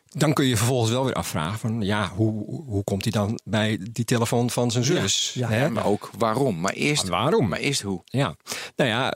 [0.09, 3.79] Dan kun je vervolgens wel weer afvragen van ja, hoe, hoe komt hij dan bij
[3.93, 5.33] die telefoon van zijn zus?
[5.35, 5.71] ja, Hè?
[5.71, 6.61] Maar ook waarom.
[6.61, 7.49] Maar eerst, Maar waarom?
[7.49, 8.03] maar eerst hoe.
[8.05, 8.37] Ja,
[8.77, 9.15] nou ja,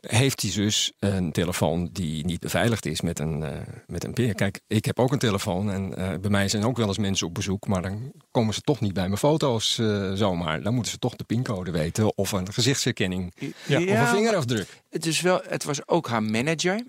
[0.00, 4.34] heeft die zus een telefoon die niet beveiligd is met een, eh, met een peer?
[4.34, 7.26] Kijk, ik heb ook een telefoon en eh, bij mij zijn ook wel eens mensen
[7.26, 10.62] op bezoek, maar dan komen ze toch niet bij mijn foto's eh, zomaar.
[10.62, 13.34] Dan moeten ze toch de pincode weten of een gezichtsherkenning
[13.66, 14.82] Ja, of een vingerafdruk.
[14.90, 16.84] Het, is wel, het was ook haar manager.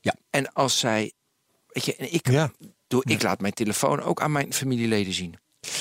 [0.00, 0.14] Ja.
[0.30, 1.12] En als zij.
[1.66, 2.52] Weet je, en ik, Ja.
[2.86, 5.34] doe, ik laat mijn telefoon ook aan mijn familieleden zien.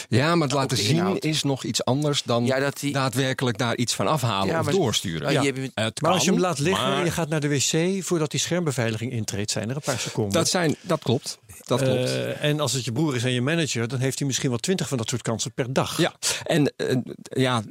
[0.09, 1.23] Ja, maar het laten zien inhoud.
[1.23, 4.65] is nog iets anders dan Ja, dat die- daadwerkelijk daar iets van afhalen Ja, of
[4.67, 5.31] doorsturen.
[5.31, 8.03] Ja, hebt- Maar als je hem laat liggen en maar je gaat naar de wc
[8.03, 10.33] voordat die schermbeveiliging intreedt, zijn er een paar seconden.
[10.33, 11.39] dat, zijn, dat klopt.
[11.65, 12.03] Dat klopt.
[12.09, 14.57] Eh, en als het je broer is en je manager, dan heeft hij misschien wel
[14.59, 15.97] twintig van dat soort kansen per dag.
[15.97, 16.13] Ja,
[16.43, 17.63] en eh, ja,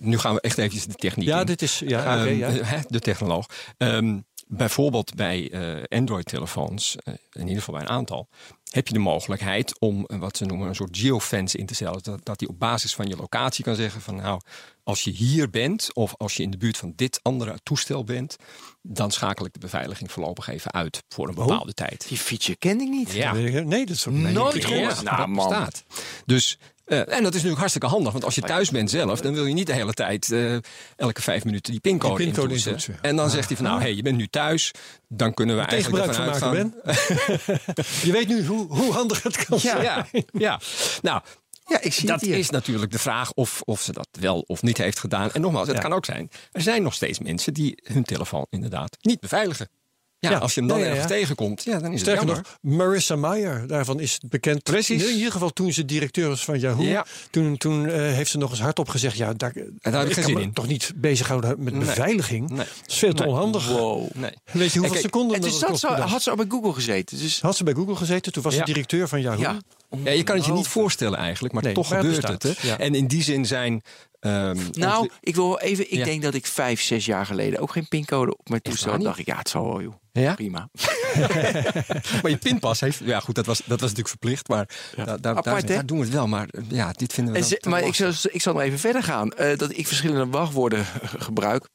[0.00, 1.46] nu gaan we echt eventjes de techniek Ja, in.
[1.46, 1.82] dit is.
[1.86, 2.50] Ja, Ehm, ja.
[2.74, 3.46] hè, de technoloog.
[3.78, 4.16] Ehm,
[4.48, 8.28] bijvoorbeeld bij eh, Android-telefoons, eh, in ieder geval bij een aantal,
[8.70, 12.02] heb je de mogelijkheid om eh, wat ze noemen een soort geofence in te stellen.
[12.02, 14.40] Dat, dat die op basis van je locatie kan zeggen van nou,
[14.82, 18.36] als je hier bent of als je in de buurt van dit andere toestel bent,
[18.82, 22.08] dan schakel ik de beveiliging voorlopig even uit voor een bepaalde tijd.
[22.08, 23.12] Die feature kende ik niet.
[23.12, 23.32] Ja.
[23.32, 24.88] Nee, dat is ook Nooit niet gehoord.
[24.88, 25.04] bekend.
[25.04, 25.48] Nou, dat man.
[25.48, 25.84] bestaat.
[26.26, 26.58] Dus,
[26.88, 28.12] en dat is natuurlijk hartstikke handig.
[28.12, 30.56] Want als je thuis bent zelf, dan wil je niet de hele tijd eh,
[30.96, 32.70] elke vijf minuten die pincode, Die pincode intoetsen.
[32.70, 32.98] intoetsen.
[33.02, 34.70] En dan zegt hij van nou, hey, je bent nu thuis.
[35.08, 36.74] Dan kunnen we eigenlijk ervan van uitgaan.
[38.06, 39.82] je weet nu hoe, hoe handig het kan zijn.
[39.82, 40.60] Ja, ja.
[41.02, 41.20] Nou,
[41.66, 44.78] Ja, ik zie dat is natuurlijk de vraag of, of ze dat wel of niet
[44.78, 45.32] heeft gedaan.
[45.32, 45.82] En nogmaals, het Ja.
[45.82, 46.30] kan ook zijn.
[46.52, 49.68] Er zijn nog steeds mensen die hun telefoon inderdaad niet beveiligen.
[50.20, 50.38] Ja, Ja.
[50.38, 50.96] als je hem dan Ja, ja, ja.
[50.96, 52.50] ergens tegenkomt, ja, dan is Sterker het jammer.
[52.62, 54.62] nog, Marissa Mayer, daarvan is het bekend.
[54.62, 55.04] Precies.
[55.04, 56.82] In ieder geval toen ze directeur was van Yahoo.
[56.82, 57.06] Ja.
[57.30, 60.22] Toen, toen eh, heeft ze nog eens hardop gezegd: Ja, daar, heb ik geen kan
[60.22, 60.52] zin me in.
[60.52, 61.84] toch niet bezighouden met Nee.
[61.84, 62.48] beveiliging.
[62.48, 62.56] Nee.
[62.58, 63.32] Dat is veel te Nee.
[63.32, 63.68] onhandig.
[63.68, 64.08] Wow.
[64.14, 64.30] Nee.
[64.52, 66.36] Weet je hoeveel kijk, seconden En dat dus het dat kost zo, had ze al
[66.36, 67.18] bij Google gezeten.
[67.18, 68.58] Dus Had ze bij Google gezeten, toen was Ja.
[68.58, 69.40] ze directeur van Yahoo.
[69.40, 69.58] ja.
[70.04, 72.42] Ja, je kan het je niet voorstellen eigenlijk, maar Nee, toch maar gebeurt het.
[72.60, 72.72] Hè?
[72.74, 73.82] En in die zin zijn...
[74.20, 75.84] ehm, Nou, ik wil wel even.
[75.92, 76.04] Ik Ja.
[76.04, 79.00] denk dat ik vijf, zes jaar geleden ook geen pincode op mijn toestel had.
[79.00, 79.94] dacht ik, ja, het zal wel, joh.
[80.20, 80.34] Ja?
[80.34, 80.68] Prima.
[82.22, 83.00] maar je pinpas heeft...
[83.04, 85.74] Ja goed, dat was, dat was natuurlijk verplicht, maar daar, daar, daar, Apart, hè?
[85.74, 86.26] daar doen we het wel.
[86.26, 89.02] Maar eh, ja, dit vinden we ze- maar ik zal, ik zal nog even verder
[89.02, 89.30] gaan.
[89.32, 90.84] Eh, dat ik verschillende wachtwoorden
[91.28, 91.68] gebruik.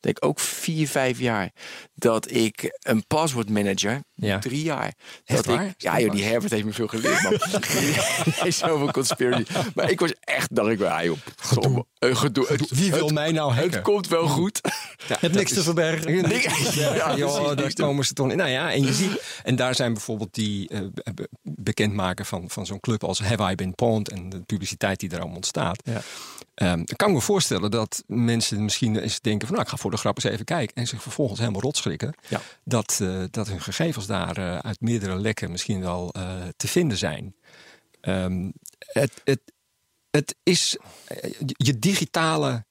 [0.00, 1.50] Denk ook vier, vijf jaar.
[1.94, 4.38] Dat ik een paswoordmanager, Ja.
[4.38, 4.92] drie jaar.
[5.24, 5.74] Dat waar?
[5.76, 7.32] ja, joh, die Herbert heeft me veel geleerd, man.
[8.48, 9.44] Is zoveel conspiracy.
[9.74, 11.84] Maar ik was echt, dacht ik, wel, ah, joh, gedoe.
[11.98, 12.46] gedoe.
[12.48, 13.70] Het, Wie wil het- mij nou hacken?
[13.72, 14.60] Het komt wel goed.
[15.08, 16.14] Ja, Hebt niks te verbergen.
[16.14, 17.82] Ja, Niks- ja, ja, precies, joh, daar niks te-
[18.30, 18.36] in.
[18.36, 22.50] Nou ja, en je ziet, en daar zijn bijvoorbeeld die eh, be- be- bekendmaken van,
[22.50, 25.82] van zo'n club als Have I Been Pwned en de publiciteit die daarom ontstaat.
[25.84, 26.02] Ja.
[26.54, 29.80] Ehm, dan kan ik me voorstellen dat mensen misschien eens denken van nou, ik ga
[29.80, 32.14] voor de grap eens even kijken en zich vervolgens helemaal rotschrikken.
[32.28, 32.40] Ja.
[32.64, 36.14] Dat, eh, dat hun gegevens daar eh, uit meerdere lekken misschien wel
[36.56, 37.34] te vinden zijn.
[38.00, 39.40] Ehm, het, het,
[40.10, 40.76] het is
[41.56, 42.64] je digitale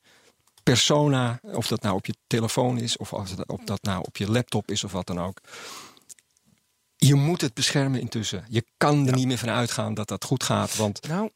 [0.71, 4.17] persona, of dat nou op je telefoon is, of als het, of dat nou op
[4.17, 5.41] je laptop is, of wat dan ook.
[6.95, 8.45] Je moet het beschermen intussen.
[8.49, 10.75] Je kan er niet meer van uitgaan dat dat goed gaat.
[10.75, 11.29] Want Nou,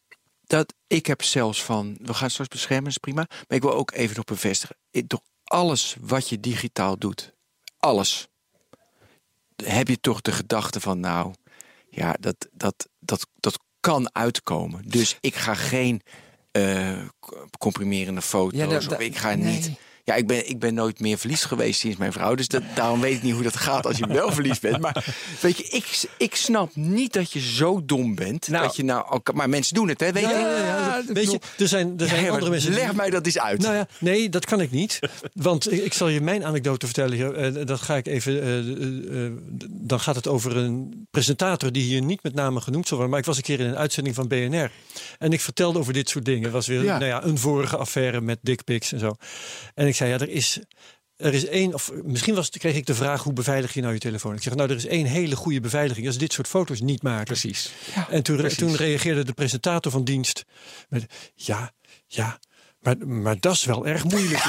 [0.45, 3.25] dat ik heb zelfs van, we gaan straks beschermen, is prima.
[3.29, 4.75] Maar ik wil ook even nog bevestigen.
[4.91, 7.33] Door alles wat je digitaal doet,
[7.77, 8.27] alles,
[9.55, 11.33] heb je toch de gedachte van, nou,
[11.89, 14.89] ja, dat, dat, dat, dat kan uitkomen.
[14.89, 16.01] Dus ik ga geen
[16.53, 16.91] eh,
[17.59, 18.59] comprimerende foto's.
[18.59, 19.53] Ja, da- of ik ga nee.
[19.53, 19.71] niet.
[20.05, 22.35] Ja, ik ben, ik ben nooit meer verliefd geweest sinds mijn vrouw.
[22.35, 24.79] Dus dat, daarom weet ik niet hoe dat gaat als je wel verliefd bent.
[24.79, 25.05] Maar
[25.41, 28.47] weet je, ik, ik snap niet dat je zo dom bent.
[28.47, 28.63] Nou.
[28.65, 30.11] dat je nou, maar mensen doen het, hè?
[30.11, 30.35] Weet Ja, je?
[30.37, 30.97] ja, ja.
[30.97, 32.71] ik Weet je, bedoel- er zijn, er zijn andere mensen.
[32.71, 33.61] die- Leg mij dat eens uit.
[33.61, 34.99] Nou ja, nee, dat kan ik niet.
[35.33, 37.15] Want ik, ik zal je mijn anekdote vertellen.
[37.15, 37.33] hier.
[37.35, 38.41] Eh, dat ga ik even.
[38.41, 39.31] eh, eh,
[39.69, 43.09] dan gaat het over een presentator die hier niet met name genoemd zal worden.
[43.09, 44.71] Maar ik was een keer in een uitzending van BNR.
[45.19, 46.43] En ik vertelde over dit soort dingen.
[46.43, 46.83] Het was weer.
[46.83, 49.15] Nou ja, een vorige affaire met dickpics en zo.
[49.75, 50.59] En ik zei, ja, er is.
[51.15, 53.99] Er is één, of misschien was, kreeg ik de vraag: hoe beveilig je nou je
[53.99, 54.35] telefoon?
[54.35, 56.05] Ik zeg, nou, er is één hele goede beveiliging.
[56.05, 57.25] Dat is dit soort foto's niet maken.
[57.25, 57.71] precies.
[58.09, 58.57] En toen, precies.
[58.57, 60.45] toen reageerde de presentator van dienst
[60.89, 61.73] met: Ja,
[62.07, 62.39] ja,
[62.83, 64.43] maar, maar dat is wel erg moeilijk.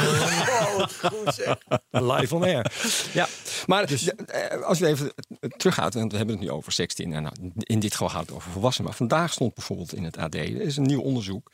[2.12, 2.72] Live on air.
[3.12, 3.28] Ja,
[3.66, 5.12] maar eh, als we even
[5.56, 8.32] teruggaan, want we hebben het nu over 16 en nou, in dit geval gaat het
[8.32, 8.88] over volwassenen.
[8.88, 11.50] Maar vandaag stond bijvoorbeeld in het AD, er is een nieuw onderzoek,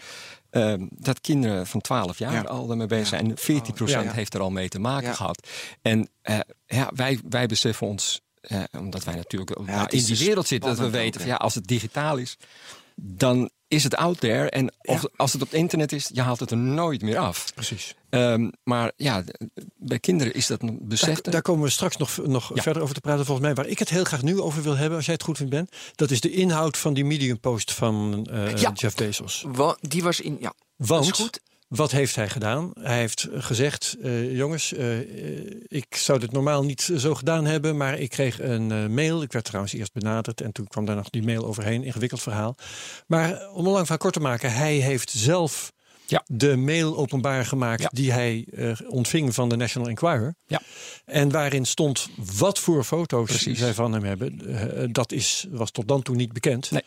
[0.51, 2.41] ehm, dat kinderen van 12 jaar Ja.
[2.43, 3.31] al daarmee bezig zijn.
[3.31, 4.13] En 14% Ja.
[4.13, 5.49] heeft er al mee te maken gehad.
[5.83, 10.47] En eh, ja, wij, wij beseffen ons, eh, omdat wij natuurlijk nou, in die wereld
[10.47, 12.37] zitten, dat we weten, van, ja, als het digitaal is,
[12.95, 14.50] dan is het out there.
[14.50, 17.44] En of, als het op het internet is, je haalt het er nooit meer af.
[17.54, 17.94] Precies.
[18.11, 19.22] Ehm, maar ja,
[19.76, 21.20] bij kinderen is dat een besef.
[21.20, 22.62] Daar, daar komen we straks nog, nog Ja.
[22.62, 23.24] verder over te praten.
[23.24, 25.37] Volgens mij, waar ik het heel graag nu over wil hebben, als jij het goed
[25.37, 28.72] vindt, Ben, dat is de inhoud van die Medium post van eh, Ja.
[28.74, 29.44] Jeff Bezos.
[29.48, 30.37] Want die was in.
[30.40, 31.40] Ja, Want dat is goed.
[31.70, 32.70] Wat heeft hij gedaan?
[32.80, 37.76] Hij heeft gezegd: eh, jongens, eh, eh, ik zou dit normaal niet zo gedaan hebben,
[37.76, 39.22] maar ik kreeg een mail.
[39.22, 41.85] Ik werd trouwens eerst benaderd en toen kwam daar nog die mail overheen.
[41.85, 42.56] Ingewikkeld verhaal.
[43.06, 45.72] Maar om een lang verhaal kort te maken, hij heeft zelf.
[46.06, 46.24] Ja.
[46.26, 47.88] De mail openbaar gemaakt Ja.
[47.92, 48.46] die hij
[48.87, 50.35] ontving van de National Enquirer.
[50.46, 50.61] Ja.
[51.04, 53.59] En waarin stond wat voor foto's Precies.
[53.59, 54.92] zij van hem hebben.
[54.92, 56.70] Dat is, was tot dan toe niet bekend.
[56.70, 56.83] Nee.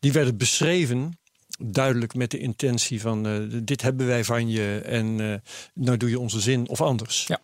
[0.00, 1.18] Die werden beschreven,
[1.64, 3.26] duidelijk met de intentie van...
[3.26, 5.34] eh, dit hebben wij van je en eh,
[5.74, 7.26] nou doe je onze zin of anders.
[7.26, 7.40] Ja.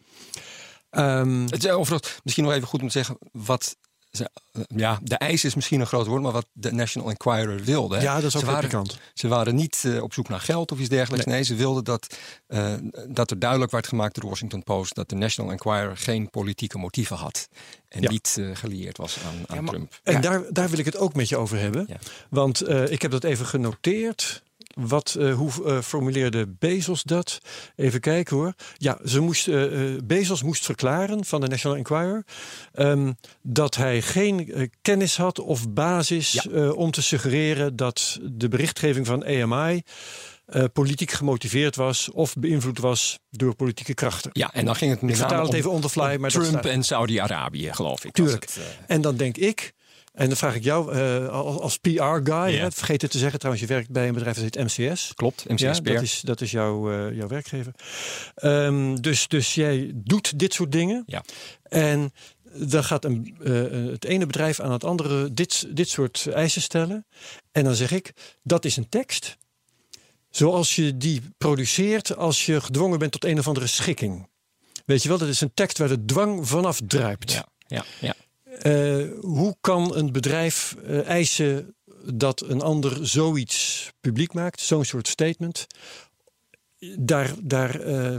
[0.90, 3.76] Ehm, Het is overigens misschien nog even goed om te zeggen wat.
[4.10, 4.30] Ze-
[4.76, 7.96] Ja, de eis is misschien een groot woord, maar wat de National Enquirer wilde.
[7.96, 8.02] hè.
[8.02, 8.98] ja, dat is ook ze waren, pikant.
[9.14, 11.26] Ze waren niet eh, op zoek naar geld of iets dergelijks.
[11.26, 12.16] Nee, ze wilden dat,
[12.46, 12.74] eh,
[13.08, 16.78] dat er duidelijk werd gemaakt door de Washington Post dat de National Enquirer geen politieke
[16.78, 17.48] motieven had.
[17.88, 18.10] En Ja.
[18.10, 20.00] niet eh, gelieerd was aan, aan maar- Trump.
[20.02, 20.20] En Ja.
[20.20, 21.84] daar, daar wil ik het ook met je over hebben.
[21.88, 21.96] Ja.
[22.30, 24.42] Want eh, ik heb dat even genoteerd.
[24.80, 27.38] Wat, eh, hoe eh, formuleerde Bezos dat?
[27.76, 28.52] Even kijken hoor.
[28.76, 29.70] Ja, ze moest, eh,
[30.04, 32.24] Bezos moest verklaren van de National Enquirer
[32.72, 33.12] ehm,
[33.42, 36.70] dat hij geen kennis had of basis Ja.
[36.70, 39.82] om te suggereren dat de berichtgeving van AMI
[40.46, 44.30] eh, politiek gemotiveerd was of beïnvloed was door politieke krachten.
[44.32, 46.14] Ja, en dan ging het met Ik name vertaal het om- even on the fly,
[46.14, 48.12] om maar dat Trump en Saudi-Arabië, geloof ik.
[48.12, 48.42] Tuurlijk.
[48.44, 49.72] het, En dan denk ik,
[50.18, 53.72] en dan vraag ik jou eh, als, PR-guy, hè, vergeet het te zeggen trouwens, je
[53.72, 55.12] werkt bij een bedrijf dat heet MCS.
[55.14, 55.92] klopt, MCS Ja, PR.
[55.92, 57.72] dat is, dat is jouw, eh, jouw werkgever.
[58.34, 61.02] Ehm, dus, dus jij doet dit soort dingen.
[61.06, 61.24] Ja.
[61.62, 62.12] En
[62.54, 63.52] dan gaat een, eh,
[63.92, 67.06] het ene bedrijf aan het andere dit, dit soort eisen stellen.
[67.52, 69.36] En dan zeg ik, dat is een tekst
[70.30, 74.28] zoals je die produceert als je gedwongen bent tot een of andere schikking.
[74.84, 77.32] Weet je wel, dat is een tekst waar de dwang vanaf druipt.
[77.32, 78.14] Ja, ja, ja.
[78.62, 81.74] Eh, hoe kan een bedrijf eh, eisen
[82.14, 85.66] dat een ander zoiets publiek maakt, zo'n soort statement?
[86.98, 88.18] Daar, daar eh,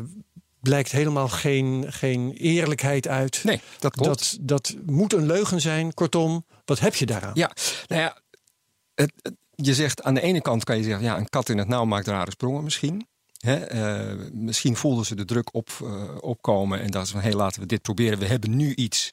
[0.59, 3.41] blijkt helemaal geen, geen eerlijkheid uit.
[3.43, 4.07] Nee, dat klopt.
[4.09, 5.93] Dat, dat moet een leugen zijn.
[5.93, 7.31] Kortom, wat heb je daaraan?
[7.33, 7.51] Ja,
[7.87, 8.17] nou ja,
[8.95, 11.57] het, het- je zegt aan de ene kant kan je zeggen, ja, een kat in
[11.57, 13.07] het nauw maakt rare sprongen misschien.
[13.39, 13.65] Hè,
[14.33, 15.69] misschien voelden ze de druk op,
[16.21, 18.19] opkomen en dachten ze van, hé, laten we dit proberen.
[18.19, 19.11] We hebben nu iets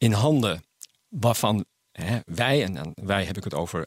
[0.00, 0.64] in handen
[1.08, 3.86] waarvan hè, wij, en dan, wij heb ik het over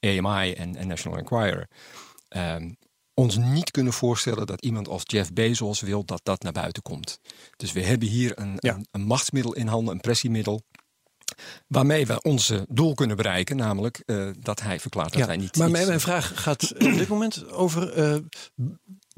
[0.00, 1.68] AMI en, en National Enquirer,
[2.28, 2.72] ehm,
[3.14, 7.18] ons niet kunnen voorstellen dat iemand als Jeff Bezos wil dat dat naar buiten komt.
[7.56, 8.74] Dus we hebben hier een, Ja.
[8.74, 10.62] een, een machtsmiddel in handen, een pressiemiddel.
[11.66, 15.56] Waarmee we onze doel kunnen bereiken, namelijk eh, dat hij verklaart dat Ja, wij niet.
[15.56, 17.92] maar iets- mijn, vraag gaat op dit moment over.
[17.92, 18.16] eh,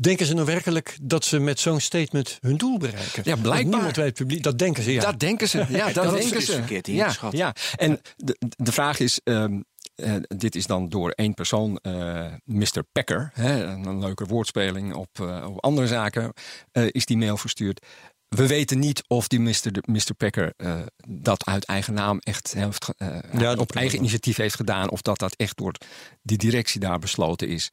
[0.02, 3.22] denken ze nou werkelijk dat ze met zo'n statement hun doel bereiken?
[3.24, 3.72] Ja, Dat blijkbaar.
[3.74, 4.42] niemand het publiek.
[4.42, 5.00] Dat denken ze ja.
[5.00, 5.64] Dat denken ze.
[5.68, 6.52] Ja, dat, Dat is denken dus ze.
[6.52, 7.32] verkeerd ja, ingeschat.
[7.32, 7.54] ja.
[7.76, 9.20] En de, de vraag is.
[9.24, 9.60] ehm,
[9.94, 12.82] eh, dit is dan door één persoon, eh Mr.
[12.92, 16.32] Packer, hè, een leuke woordspeling op, eh, op andere zaken,
[16.72, 17.86] is die mail verstuurd.
[18.28, 19.72] We weten niet of die Mr.
[19.72, 20.14] de- Mr.
[20.16, 20.52] Packer
[21.08, 22.88] dat uit eigen naam echt heeft,
[23.38, 25.74] dat op eigen initiatief heeft gedaan, of dat dat echt door
[26.22, 27.70] die directie daar besloten is.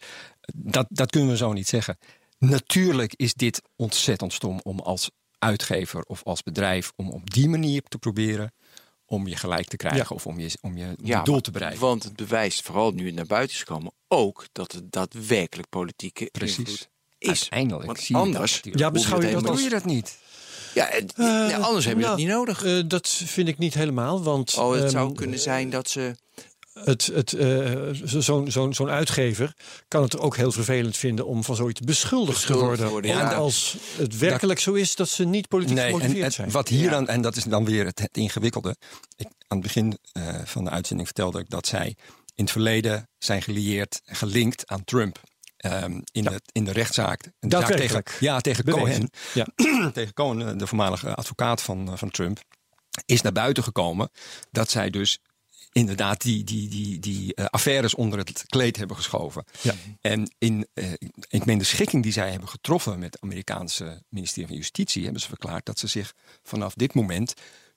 [0.55, 1.97] Dat, dat kunnen we zo niet zeggen.
[2.39, 7.81] Natuurlijk is dit ontzettend stom om als uitgever of als bedrijf om op die manier
[7.83, 8.53] te proberen
[9.05, 10.15] om je gelijk te krijgen Ja.
[10.15, 11.79] of om je, om je, om Ja, je doel te bereiken.
[11.79, 16.25] Want het bewijst, vooral nu het naar buiten is gekomen, ook dat het daadwerkelijk politieke
[16.31, 16.57] Precies.
[16.57, 17.27] invloed is.
[17.27, 18.59] Uiteindelijk Want zie je dat anders.
[18.63, 20.17] Ja, beschouw je dat doe je dat niet?
[20.73, 22.63] ja, nee, anders heb je nou, het niet nodig.
[22.63, 24.23] Eh, dat vind ik niet helemaal.
[24.23, 26.15] Want Oh, het zou ehm, kunnen zijn dat ze.
[26.83, 27.29] Het, het,
[28.09, 29.53] zo- zo'n zo'n zo'n uitgever
[29.87, 33.11] kan het ook heel vervelend vinden om van zoiets beschuldigd, Beschuldigd te worden.
[33.11, 33.33] ja.
[33.33, 36.51] als het werkelijk zo is dat ze niet politiek Nee, gemotiveerd en zijn.
[36.51, 36.89] wat hier Ja.
[36.89, 38.75] dan, en dat is dan weer het, het ingewikkelde.
[39.15, 41.95] Ik, aan het begin eh, van de uitzending vertelde ik dat zij
[42.35, 45.21] in het verleden zijn gelieerd, gelinkt aan Trump.
[45.57, 47.31] Ehm, in, de, in de rechtszaak.
[47.39, 48.63] Een zaak tegen, ja, tegen.
[48.65, 49.09] Cohen.
[49.33, 49.47] Ja.
[49.93, 52.39] tegen Cohen, eh, de voormalige advocaat van, van Trump,
[53.05, 54.09] is naar buiten gekomen
[54.51, 55.19] dat zij dus
[55.71, 59.43] inderdaad die, die, die, die eh, affaires onder het kleed hebben geschoven.
[59.61, 59.73] Ja.
[60.01, 60.91] En in, eh,
[61.29, 65.21] ik meen de schikking die zij hebben getroffen met het Amerikaanse ministerie van Justitie, hebben
[65.21, 67.33] ze verklaard dat ze zich vanaf dit moment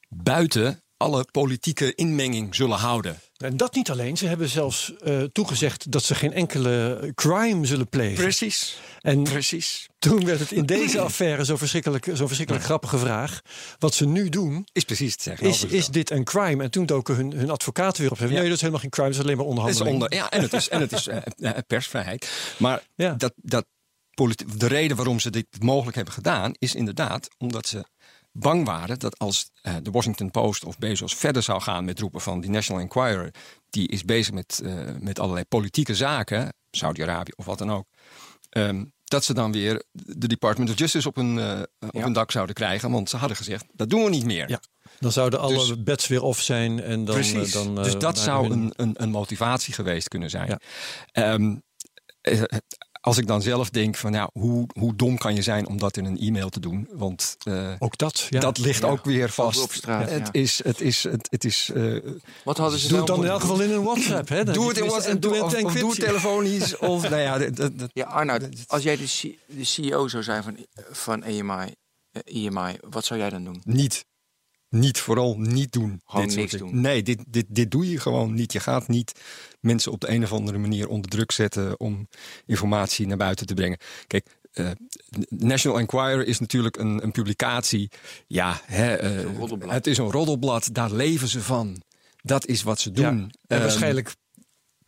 [0.09, 3.21] buiten alle politieke inmenging zullen houden.
[3.37, 4.17] En dat niet alleen.
[4.17, 8.23] Ze hebben zelfs eh, toegezegd dat ze geen enkele crime zullen plegen.
[8.23, 8.77] Precies.
[9.01, 9.87] En Precies.
[9.99, 13.41] toen werd het in deze affaire zo verschrikkelijk, zo verschrikkelijk grappige vraag.
[13.79, 15.71] Wat ze nu doen, Is precies te zeggen.
[15.71, 16.62] is, dit een crime?
[16.62, 18.19] En toen doken hun, hun advocaat weer op.
[18.21, 19.95] Nee, dat is helemaal geen crime, dat is alleen maar is onderhandeling.
[19.95, 22.31] onder, ja, en het is, en het is eh, eh, persvrijheid.
[22.59, 23.15] Maar Ja.
[23.15, 23.67] dat, dat
[24.57, 27.85] de reden waarom ze dit mogelijk hebben gedaan, is inderdaad omdat ze
[28.33, 32.21] bang waren dat als eh, de Washington Post of Bezos verder zou gaan met roepen
[32.21, 33.31] van die National Enquirer,
[33.71, 37.87] die is bezig met, eh, met allerlei politieke zaken, Saudi-Arabië of wat dan ook.
[38.49, 42.31] ehm, dat ze dan weer de Department of Justice op hun, eh, op hun dak
[42.31, 42.90] zouden krijgen.
[42.90, 44.49] Want ze hadden gezegd, dat doen we niet meer.
[44.49, 44.61] Ja.
[44.99, 46.81] Dan zouden alle Dus- beds weer off zijn.
[46.83, 47.53] En dan, Precies.
[47.53, 50.49] dan, dus dat zou een, een, een motivatie geweest kunnen zijn.
[50.49, 50.59] Ja.
[51.12, 51.57] Ehm,
[52.21, 52.42] eh,
[53.05, 55.97] als ik dan zelf denk van nou, hoe, hoe dom kan je zijn om dat
[55.97, 56.88] in een e-mail te doen?
[56.93, 58.41] Want eh, Ook dat, ja.
[58.41, 58.88] dat ligt Ja.
[58.88, 59.62] ook weer vast.
[59.62, 60.41] Op straat, het, ja.
[60.41, 61.97] is, het is, het, het is eh,
[62.45, 64.29] Wat hadden ze Doe het dan in elk geval in een WhatsApp.
[64.29, 64.45] Hè?
[64.45, 66.77] Doe het in WhatsApp, en doe, het of, in of doe telefonisch.
[66.93, 70.23] Of, nou ja, dat, dat, dat- Ja, Arnoud, als jij de, C- de CEO zou
[70.23, 70.57] zijn van,
[70.91, 71.75] van EMI,
[72.11, 73.61] eh, EMI, wat zou jij dan doen?
[73.65, 74.05] niet.
[74.73, 76.01] Niet, vooral niet doen.
[76.07, 76.81] Gewoon dit niks doen.
[76.81, 78.53] Nee, dit, dit, dit doe je gewoon niet.
[78.53, 79.13] Je gaat niet
[79.61, 82.09] mensen op de een of andere manier onder druk zetten om
[82.47, 83.79] informatie naar buiten te brengen.
[84.07, 84.71] Kijk, eh,
[85.29, 87.91] National Enquirer is natuurlijk een, een publicatie.
[88.27, 90.69] Ja, hè, eh, het is een roddelblad.
[90.73, 91.83] Daar leven ze van.
[92.23, 93.11] Dat is wat ze Ja.
[93.11, 93.19] doen.
[93.21, 94.15] En Ehm, waarschijnlijk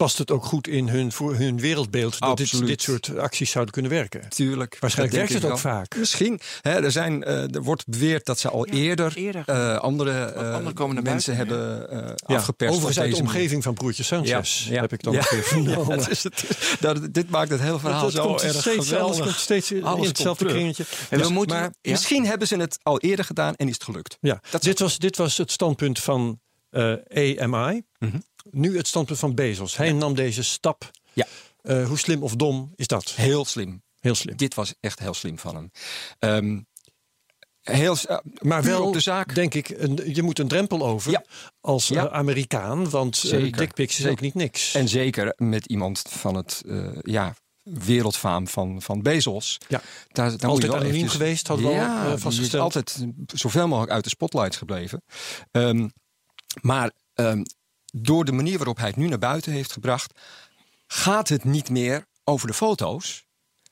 [0.05, 2.19] past het ook goed in hun, voor hun wereldbeeld.
[2.19, 4.29] Dat dit, dit soort acties zouden kunnen werken.
[4.29, 4.77] Tuurlijk.
[4.81, 5.97] Waarschijnlijk werkt het ook vaak.
[5.97, 6.41] Misschien.
[6.61, 9.43] Hè, er, zijn, eh, er wordt beweerd dat ze al eerder, eerder.
[9.47, 12.75] eh, andere, eh, komen naar mensen buiten, hebben eh Ja, afgeperst.
[12.75, 13.35] overigens uit de manier.
[13.35, 14.69] omgeving van broertje Sanchez.
[14.69, 15.25] Heb ik dan ja.
[15.31, 15.99] weer vernomen.
[15.99, 16.45] Ja, dus het-
[16.81, 19.19] dat, dit maakt het hele verhaal Dat- dat zo komt erg steeds, alles geweldig.
[19.25, 20.85] komt steeds in Alles hetzelfde kringetje.
[21.11, 21.91] En Dus- we moeten, Maar ja?
[21.91, 24.17] misschien hebben ze het al eerder gedaan en is het gelukt.
[24.21, 26.41] Ja, Dat dit, was, dit was het standpunt van
[26.71, 27.83] eh AMI.
[27.99, 28.17] Mhm.
[28.51, 29.77] Nu het standpunt van Bezos.
[29.77, 30.91] Hij nam deze stap.
[31.13, 31.27] Ja.
[31.63, 33.11] Eh, hoe slim of dom is dat?
[33.11, 33.83] Heel slim.
[34.01, 34.37] Heel slim.
[34.37, 35.71] Dit was echt heel slim van hem.
[36.19, 36.61] Ehm,
[37.61, 39.35] heel, eh, Maar wel, op de zaak.
[39.35, 41.25] denk ik, een, je moet een drempel over Ja.
[41.61, 42.07] als Ja.
[42.07, 42.91] eh, Amerikaan.
[42.91, 44.75] Want dickpics is ook niet niks.
[44.75, 46.63] En zeker met iemand van het
[47.03, 49.59] ja, wereldfaam van, van Bezos.
[49.69, 49.81] Ja.
[50.09, 52.63] Daar, daar Altijd anoniem eventjes- geweest, hadden we ja, vastgesteld.
[52.63, 55.03] altijd zoveel mogelijk uit de spotlights gebleven.
[55.51, 55.89] Ehm,
[56.61, 57.43] maar ehm,
[57.97, 60.21] door de manier waarop hij het nu naar buiten heeft gebracht...
[60.87, 63.25] gaat het niet meer over de foto's...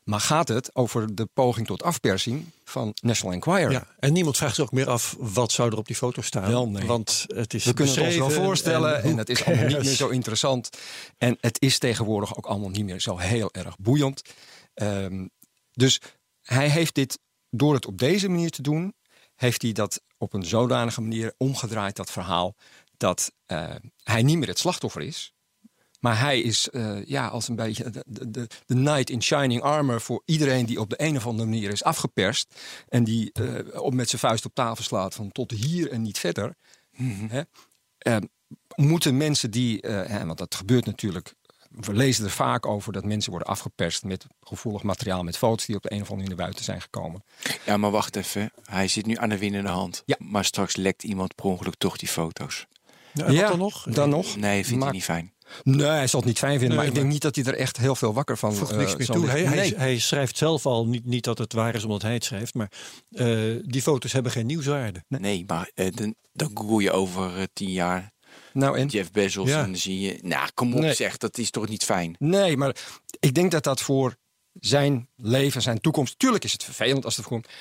[0.05, 3.71] maar gaat het over de poging tot afpersing van National Enquirer.
[3.71, 3.87] ja.
[3.99, 6.49] En niemand vraagt zich ook meer af wat zou er op die foto staan.
[6.51, 6.87] Wel, nee.
[6.87, 9.95] Want het is We kunnen het ons wel voorstellen en, het is allemaal niet meer
[9.95, 10.69] zo interessant.
[11.19, 14.23] En het is tegenwoordig ook allemaal niet meer zo heel erg boeiend.
[14.75, 15.27] Ehm,
[15.73, 16.01] dus
[16.43, 17.19] hij heeft dit,
[17.51, 18.95] door het op deze manier te doen,
[19.35, 22.55] heeft hij dat op een zodanige manier omgedraaid, dat verhaal,
[23.03, 25.35] dat eh, hij niet meer het slachtoffer is.
[26.03, 30.23] Maar hij is eh, ja, als een beetje de, de, knight in shining armor voor
[30.25, 32.55] iedereen die op de een of andere manier is afgeperst.
[32.89, 36.19] En die eh, op met zijn vuist op tafel slaat van tot hier en niet
[36.19, 36.55] verder.
[37.29, 37.43] Hè?
[37.99, 38.17] Eh,
[38.75, 41.35] moeten mensen die, hè, want dat gebeurt natuurlijk,
[41.71, 45.77] we lezen er vaak over dat mensen worden afgeperst met gevoelig materiaal, met foto's die
[45.77, 47.25] op de een of andere manier naar buiten zijn gekomen.
[47.65, 48.51] Ja, maar wacht even.
[48.65, 50.03] Hij zit nu aan de winnende hand.
[50.07, 50.17] Ja.
[50.19, 52.67] Maar straks lekt iemand per ongeluk toch die foto's.
[53.13, 53.83] Ja, dan nog?
[53.91, 54.37] Dan nog?
[54.37, 55.33] Nee, vindt Maar- hij niet fijn.
[55.63, 57.45] Nee, hij zal het niet fijn vinden, Nee, maar ik denk maar- niet dat hij
[57.45, 59.27] er echt heel veel wakker van voegt eh, niks meer toe.
[59.29, 59.75] Hij, Nee.
[59.77, 62.71] hij schrijft zelf al, niet, niet dat het waar is omdat hij het schrijft, maar
[63.11, 65.05] eh, die foto's hebben geen nieuwswaarde.
[65.09, 68.13] Nee, maar eh, dan, dan google je over tien jaar
[68.53, 68.87] Nou, en?
[68.89, 69.59] Jeff Bezos Ja.
[69.61, 70.19] en dan zie je...
[70.23, 70.95] Nou, kom op Nee.
[70.95, 72.17] zeg, dat is toch niet fijn?
[72.19, 72.77] Nee, maar
[73.21, 74.17] ik denk dat dat voor
[74.53, 76.19] zijn leven, zijn toekomst.
[76.19, 77.53] Tuurlijk is het vervelend als het voorkomt.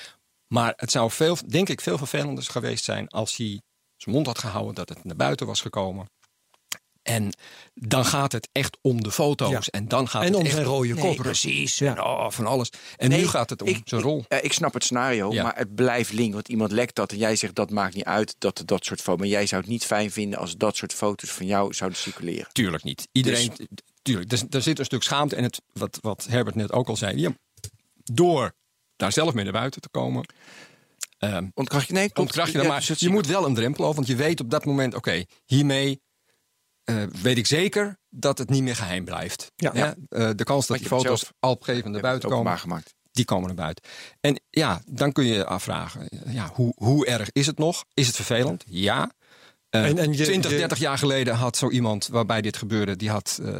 [0.46, 3.60] Maar het zou veel, denk ik, veel vervelender geweest zijn als hij
[4.02, 6.06] zijn mond had gehouden, dat het naar buiten was gekomen.
[7.02, 7.32] En
[7.74, 9.50] dan gaat het echt om de foto's.
[9.50, 9.60] Ja.
[9.70, 11.16] En dan gaat En het om echt zijn rode Nee, kop.
[11.16, 11.78] Precies.
[11.78, 11.96] Ja.
[11.96, 12.70] En oh, van alles.
[12.96, 14.24] En Nee, nu gaat het om ik- zijn ik- rol.
[14.28, 15.42] eh, ik snap het scenario, Ja.
[15.42, 16.32] maar het blijft link.
[16.34, 19.20] Want iemand lekt dat en jij zegt dat maakt niet uit dat dat soort foto's...
[19.20, 22.48] Maar jij zou het niet fijn vinden als dat soort foto's van jou zouden circuleren.
[22.52, 23.08] Tuurlijk niet.
[23.12, 23.52] Iedereen,
[24.02, 25.36] tuurlijk, er, er zit een stuk schaamte.
[25.36, 27.18] En het, wat, wat Herbert net ook al zei.
[27.20, 27.30] Ja,
[28.04, 28.52] door
[28.96, 30.24] daar zelf mee naar buiten te komen.
[31.22, 31.92] Ehm, Ontkracht je?
[31.92, 32.58] Nee, ontkracht je.
[32.62, 33.96] Ja, Maar je moet wel een drempel over.
[33.96, 36.00] Want je weet op dat moment, oké, hiermee
[36.84, 39.52] eh, weet ik zeker dat het niet meer geheim blijft.
[39.56, 39.70] Ja.
[39.74, 42.10] Ja, eh, de kans dat je die foto's zelf- al op een gegeven moment naar
[42.10, 42.94] buiten komen, gemaakt.
[43.12, 43.84] die komen naar buiten.
[44.20, 47.84] En ja, dan kun je je afvragen, ja, hoe, hoe erg is het nog?
[47.94, 48.64] Is het vervelend?
[48.66, 49.10] Ja.
[49.72, 52.96] Eh, En- en je- 20, je- 30 jaar geleden had zo iemand waarbij dit gebeurde,
[52.96, 53.54] die had eh,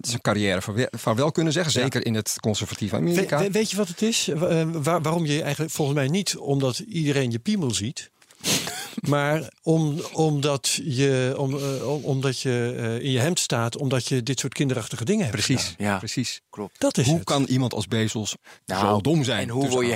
[0.00, 1.72] zijn carrière vaarwel, kunnen zeggen.
[1.72, 3.38] Zeker in het conservatieve Amerika.
[3.38, 4.28] we- weet je wat het is?
[4.28, 8.10] Eh, waar- waarom je eigenlijk volgens mij niet omdat iedereen je piemel ziet.
[9.06, 14.06] Maar om, omdat je, om, eh, om- omdat je eh, in je hemd staat, omdat
[14.06, 15.36] je dit soort kinderachtige dingen hebt.
[15.36, 15.86] Precies, gedaan.
[15.86, 15.98] Ja.
[15.98, 16.40] precies.
[16.50, 16.80] Klopt.
[16.80, 17.24] Dat is Hoe het.
[17.24, 18.36] kan iemand als Bezos
[18.66, 19.42] Nou, zo dom zijn?
[19.42, 19.92] en hoe word je-?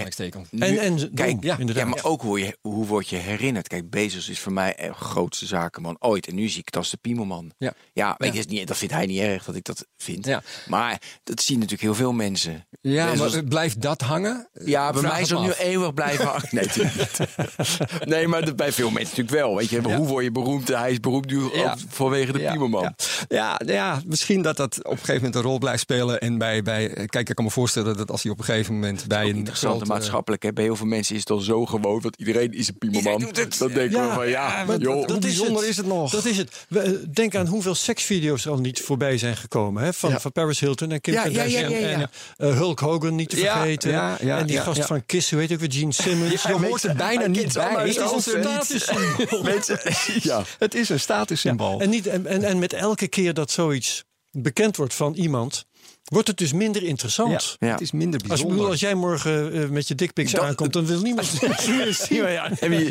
[0.59, 1.85] En, en dom, Kijk, ja, inderdaad.
[1.85, 3.69] Ja, maar ook hoe, je, hoe word je herinnerd?
[3.69, 6.27] Kijk, Bezos is voor mij de grootste zakenman ooit.
[6.27, 7.53] En nu zie ik het als de piemelman.
[7.59, 7.73] Ja.
[7.93, 8.35] Ja, weet Ja.
[8.35, 10.27] je, is niet, dat vindt hij niet erg dat ik dat vind.
[10.27, 10.43] Ja.
[10.69, 12.67] Maar dat zien natuurlijk heel veel mensen.
[12.81, 14.49] Ja, Bezos- maar blijft dat hangen?
[14.65, 16.49] ja, bij Vraag mij zal nu eeuwig blijven hangen.
[16.51, 16.67] Nee,
[18.05, 19.57] nee, maar dat bij veel mensen natuurlijk wel.
[19.57, 19.97] Weet je, Ja.
[19.97, 20.69] hoe word je beroemd?
[20.69, 21.71] Hij is beroemd nu Ja.
[21.73, 22.83] ook vanwege de Ja, piemelman.
[22.83, 22.95] Ja,
[23.29, 26.21] ja, ja, misschien dat dat op een gegeven moment een rol blijft spelen.
[26.21, 29.05] En bij, bij, kijk, ik kan me voorstellen dat als hij op een gegeven moment
[29.09, 30.43] bij een interessant grote- maatschappelijk.
[30.43, 30.53] Hè?
[30.53, 33.23] Bij heel veel mensen is het al zo gewoon, want iedereen is een piemelman.
[33.23, 33.59] Het.
[33.59, 35.07] Dan denken Ja, we van ja, maar joh.
[35.07, 36.11] Hoe bijzonder is het nog?
[36.11, 36.67] Dat is het.
[36.69, 39.83] We, eh, Denk aan hoeveel seksvideo's er al niet voorbij zijn gekomen.
[39.83, 39.93] Hè?
[39.93, 40.21] Van, Ja.
[40.21, 41.71] van Paris Hilton en Kim Kardashian.
[41.71, 42.11] ja, ja, ja.
[42.37, 43.91] En eh, Hulk Hogan niet te Ja, vergeten.
[43.91, 44.87] ja, ja, en die ja, gast ja.
[44.87, 46.43] van Kiss, hoe heet ook weer, Gene Simmons.
[46.43, 47.73] Je hoort er bijna niet bij.
[47.77, 49.43] Het is een statussymbool.
[49.43, 49.81] Mensen,
[50.31, 50.45] ja.
[50.59, 51.81] Het is een statussymbool.
[51.81, 55.65] En, niet, en, en, en met elke keer dat zoiets bekend wordt van iemand,
[56.05, 57.57] wordt het dus minder interessant.
[57.59, 57.73] Ja, Ja.
[57.73, 58.57] Het is minder Als, ik bijzonder.
[58.57, 62.23] bedoel, als jij morgen eh, met je dickpics aankomt, dan wil niemand meer zien.
[62.33, 62.91] Ja, En wie-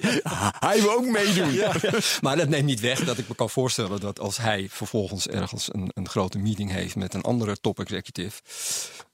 [0.60, 1.60] hij wil ook meedoen.
[2.22, 5.68] Maar dat neemt niet weg dat ik me kan voorstellen dat als hij vervolgens ergens
[5.74, 8.42] een, een grote meeting heeft met een andere top executive.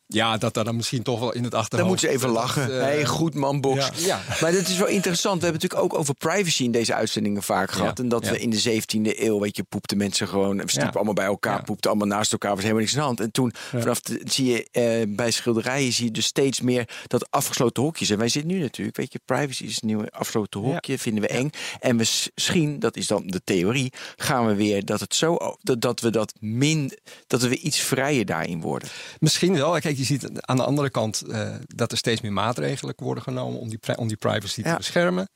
[0.08, 1.78] Ja, dat daar dan misschien toch wel in het achterhoofd.
[1.78, 2.76] Dan moeten ze even dat, lachen.
[2.80, 3.89] eh, hey, goed man, box.
[3.97, 4.06] ja.
[4.06, 4.22] Ja.
[4.41, 5.39] Maar dat is wel interessant.
[5.39, 7.99] We hebben natuurlijk ook over privacy in deze uitzendingen vaak gehad.
[7.99, 8.32] En dat ja.
[8.32, 10.58] we in de 17e eeuw, weet je, poepten mensen gewoon.
[10.58, 10.95] We stiepen Ja.
[10.95, 11.62] allemaal bij elkaar, Ja.
[11.62, 12.49] poepten allemaal naast elkaar.
[12.51, 13.20] Was helemaal niks aan de hand.
[13.20, 17.32] En toen, vanaf de, zie je eh, bij schilderijen, zie je dus steeds meer dat
[17.32, 18.10] afgesloten hokjes.
[18.10, 21.28] En wij zitten nu natuurlijk, weet je, privacy is een nieuwe afgesloten hokje, vinden we
[21.30, 21.49] eng.
[21.80, 25.99] En misschien, dat is dan de theorie, gaan we weer dat het zo, dat, dat
[25.99, 26.91] we dat min,
[27.28, 28.89] dat we iets vrijer daarin worden.
[29.20, 29.80] Misschien wel.
[29.80, 33.60] Kijk, je ziet aan de andere kant eh, dat er steeds meer maatregelen worden genomen
[33.60, 34.72] om die, om die privacy Ja.
[34.72, 35.30] te beschermen.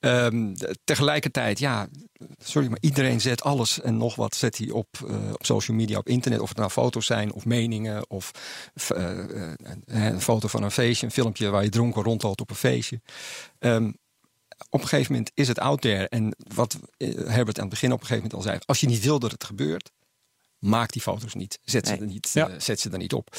[0.00, 0.54] Ehm,
[0.84, 1.88] tegelijkertijd, ja,
[2.38, 5.98] sorry, maar iedereen zet alles en nog wat zet hij op, eh, op social media,
[5.98, 6.40] op internet.
[6.40, 8.30] Of het nou foto's zijn of meningen of
[8.74, 9.18] eh,
[9.84, 13.00] een foto van een feestje, een filmpje waar je dronken rondloopt op een feestje.
[13.58, 13.90] Ehm,
[14.70, 16.08] op een gegeven moment is het out there.
[16.08, 18.58] En wat Herbert aan het begin op een gegeven moment al zei.
[18.66, 19.90] Als je niet wil dat het gebeurt,
[20.58, 21.58] maak die foto's niet.
[21.64, 22.58] Zet, ze, er niet, Ja.
[22.58, 23.36] zet ze er niet op.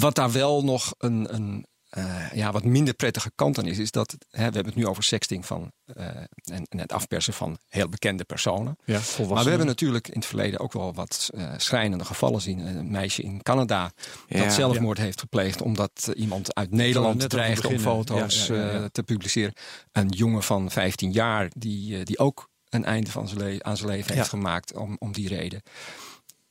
[0.00, 3.90] Wat daar wel nog een, een eh, ja, wat minder prettige kant aan is, is
[3.90, 6.06] dat hè, we hebben het nu over sexting van eh,
[6.44, 8.76] en, en het afpersen van heel bekende personen.
[8.84, 12.58] Ja, Maar we hebben natuurlijk in het verleden ook wel wat eh schrijnende gevallen zien.
[12.58, 13.92] Een meisje in Canada
[14.26, 18.72] Ja, dat zelfmoord heeft gepleegd omdat iemand uit Nederland dreigde om foto's Ja, ja, ja,
[18.72, 18.78] ja.
[18.80, 19.52] eh, te publiceren.
[19.92, 24.14] Een jongen van 15 jaar die, die ook een einde van zijn aan zijn leven
[24.14, 25.62] heeft gemaakt om, om die reden.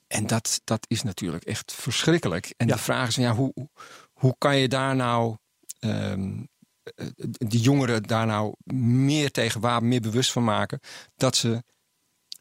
[0.09, 2.53] En dat, dat is natuurlijk echt verschrikkelijk.
[2.57, 2.73] En Ja.
[2.75, 3.53] de vraag is, ja, hoe,
[4.13, 5.35] hoe kan je daar nou
[5.79, 6.43] ehm,
[6.95, 7.05] eh,
[7.37, 10.79] die jongeren daar nou meer tegen waar, meer bewust van maken
[11.15, 11.63] dat ze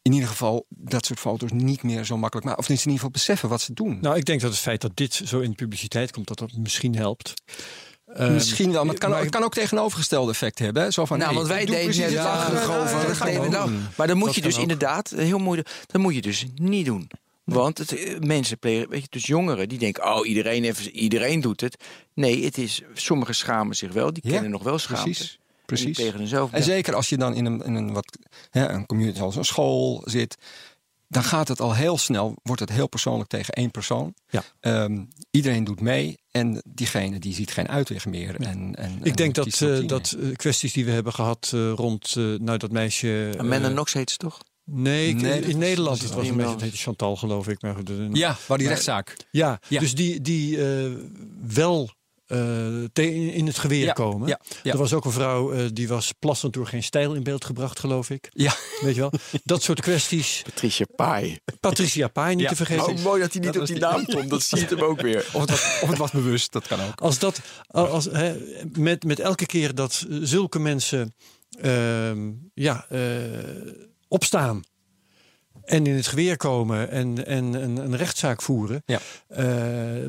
[0.02, 2.62] in ieder geval dat soort foto's niet meer zo makkelijk maken.
[2.62, 3.98] Of in ieder geval beseffen wat ze doen.
[4.00, 6.52] Nou, ik denk dat het feit dat dit zo in de publiciteit komt, dat dat
[6.56, 7.32] misschien helpt.
[8.06, 10.82] Ehm, Misschien wel, maar het kan, maar- het kan ook tegenovergestelde effect hebben.
[10.82, 10.90] hè.
[10.90, 13.70] Zo van, Nou, hey, want wij deden net het ja, nou.
[13.96, 14.62] Maar dan moet Dat je dus ook.
[14.62, 17.10] inderdaad, heel moeilijk, dat moet je dus niet doen.
[17.54, 21.40] Want het, eh, mensen plegen, weet je, dus jongeren die denken, oh iedereen, even, iedereen
[21.40, 21.76] doet het.
[22.14, 25.02] Nee, het is, sommigen schamen zich wel, die Ja, kennen nog wel schaamte.
[25.66, 26.30] Precies, En precies.
[26.30, 26.52] zelf.
[26.52, 28.18] En zeker als je dan in een, in een, wat,
[28.50, 30.36] hè, een community zoals een school zit,
[31.08, 34.14] dan gaat het al heel snel, wordt het heel persoonlijk tegen één persoon.
[34.28, 34.42] Ja.
[34.60, 38.40] Ehm, iedereen doet mee en diegene die ziet geen uitweg meer.
[38.40, 41.72] En, en, Ik denk en dat, eh, dat eh, kwesties die we hebben gehad eh,
[41.72, 43.34] rond eh, nou, dat meisje.
[43.38, 44.38] Amanda Knox heet ze toch?
[44.70, 46.02] Nee, ik- Nee, dat in Nederland.
[46.02, 47.62] Het was een meisje, het heette Chantal, geloof ik.
[47.62, 47.76] Maar.
[48.12, 49.16] Ja, waar die Maar- rechtszaak.
[49.30, 49.80] ja, Ja.
[49.80, 50.90] dus die, die eh,
[51.54, 51.90] wel
[52.26, 52.38] eh,
[52.92, 54.28] te- in het geweer Ja, komen.
[54.28, 54.72] ja, ja.
[54.72, 57.78] Er was ook een vrouw eh, die was plassend door geen stijl in beeld gebracht,
[57.78, 58.28] geloof ik.
[58.32, 59.12] Ja, Weet je wel?
[59.44, 60.42] Dat soort kwesties.
[60.44, 61.38] Patricia Pai.
[61.60, 62.48] Patricia Pai niet Ja.
[62.48, 62.84] te vergeten.
[62.94, 64.30] Oh, mooi dat hij niet Dat op die naam komt.
[64.30, 65.26] Dat zie je hem ook weer.
[65.32, 67.00] of het, was, of het was bewust, dat kan ook.
[67.00, 68.36] Als dat, als, hè,
[68.78, 71.14] met, met elke keer dat zulke mensen
[71.60, 72.98] ehm, ja, eh,
[74.08, 74.62] opstaan
[75.68, 79.00] en in het geweer komen en, en een, een rechtszaak voeren, Ja.
[79.28, 79.46] eh,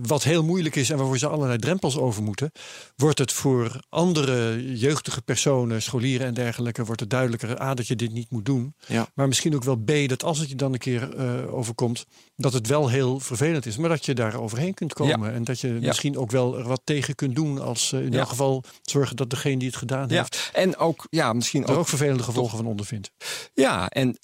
[0.01, 2.51] wat heel moeilijk is en waarvoor ze allerlei drempels over moeten,
[2.95, 7.95] wordt het voor andere jeugdige personen, scholieren en dergelijke, wordt het duidelijker A, dat je
[7.95, 8.73] dit niet moet doen.
[8.87, 9.07] Ja.
[9.13, 12.05] Maar misschien ook wel B, dat als het je dan een keer eh, overkomt,
[12.35, 15.33] dat het wel heel vervelend is, maar dat je daar overheen kunt komen.
[15.33, 18.27] En dat je misschien ook wel er wat tegen kunt doen als eh, in elk
[18.29, 22.23] geval zorgen dat degene die het gedaan heeft, En ook, ja, misschien ook ook vervelende
[22.23, 23.11] gevolgen van ondervindt.
[23.53, 24.17] Ja, en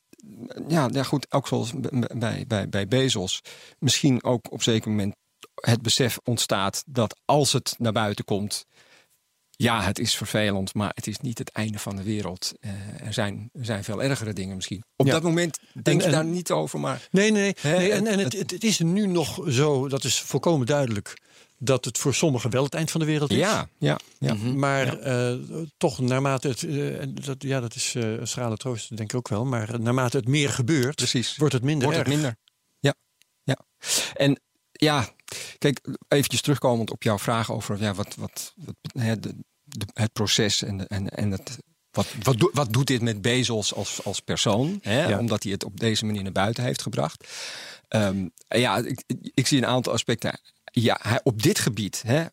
[0.67, 1.71] ja, ja, goed, ook zoals
[2.17, 3.41] bij, bij, bij Bezos,
[3.79, 5.15] misschien ook op zeker moment
[5.55, 8.65] het besef ontstaat dat als het naar buiten komt,
[9.57, 12.51] ja, het is vervelend, maar het is niet het einde van de wereld.
[12.59, 12.71] Eh,
[13.05, 14.83] er, zijn, er zijn veel ergere dingen misschien.
[14.95, 15.11] Op Ja.
[15.11, 17.53] dat moment denk En- je daar en- niet over, maar Nee, nee, nee.
[17.73, 21.21] Hè, nee en, en het, het, het is nu nog zo, dat is volkomen duidelijk,
[21.65, 23.37] dat het voor sommigen wel het eind van de wereld is.
[23.37, 24.33] ja, ja, ja.
[24.33, 25.35] Maar eh,
[25.77, 29.27] toch, naarmate het, eh, dat, ja, dat is eh, een schrale troost, denk ik ook
[29.27, 29.45] wel.
[29.45, 31.35] Maar naarmate het meer gebeurt, precies.
[31.37, 32.35] wordt het minder Wordt het minder.
[32.79, 32.93] Ja,
[33.43, 33.57] ja.
[34.13, 34.39] En
[34.71, 35.09] ja,
[35.57, 40.13] kijk, eventjes terugkomend op jouw vraag over ja, wat, wat, wat hè, de, de- het
[40.13, 41.57] proces en, de- en, en het.
[41.91, 44.79] Wat, wat, wat doet dit met Bezos als, als persoon?
[44.81, 45.07] Hè?
[45.07, 45.19] Ja.
[45.19, 47.27] Omdat hij het op deze manier naar buiten heeft gebracht.
[47.87, 49.03] Ehm, ja, ik,
[49.33, 50.39] ik zie een aantal aspecten.
[50.81, 52.25] Ja, hij, op dit gebied, hè,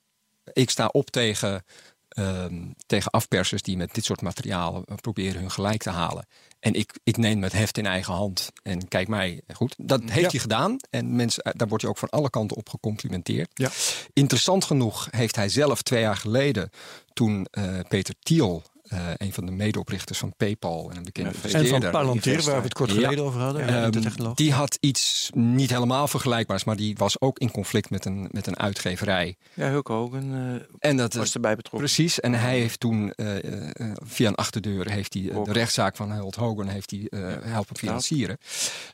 [0.53, 1.65] ik sta op tegen,
[2.09, 6.27] ehm, tegen afpersers die met dit soort materialen eh, proberen hun gelijk te halen.
[6.61, 9.75] En ik, ik neem het heft in eigen hand en kijk mij goed.
[9.79, 10.29] Dat heeft Ja.
[10.31, 13.51] hij gedaan en mensen, eh, daar wordt hij ook van alle kanten op gecomplimenteerd.
[13.55, 13.71] Ja.
[14.13, 16.71] Interessant genoeg heeft hij zelf twee jaar geleden,
[17.13, 18.63] toen eh, Peter Thiel,
[18.93, 22.63] eh, een van de medeoprichters van PayPal en een bekende En van Palantir, waar we
[22.63, 22.97] het kort Ja.
[22.97, 23.67] geleden over hadden.
[23.69, 24.35] Ehm, de technoloog.
[24.35, 28.47] die had iets niet helemaal vergelijkbaars, maar die was ook in conflict met een, met
[28.47, 29.37] een uitgeverij.
[29.55, 31.89] Ja, Hulk Hogan eh, En dat, was erbij betrokken.
[31.91, 35.97] Precies, en hij heeft toen eh, eh, via een achterdeur heeft hij, eh, de rechtszaak
[35.97, 38.39] van Hulk Hogan heeft hij eh, helpen financieren.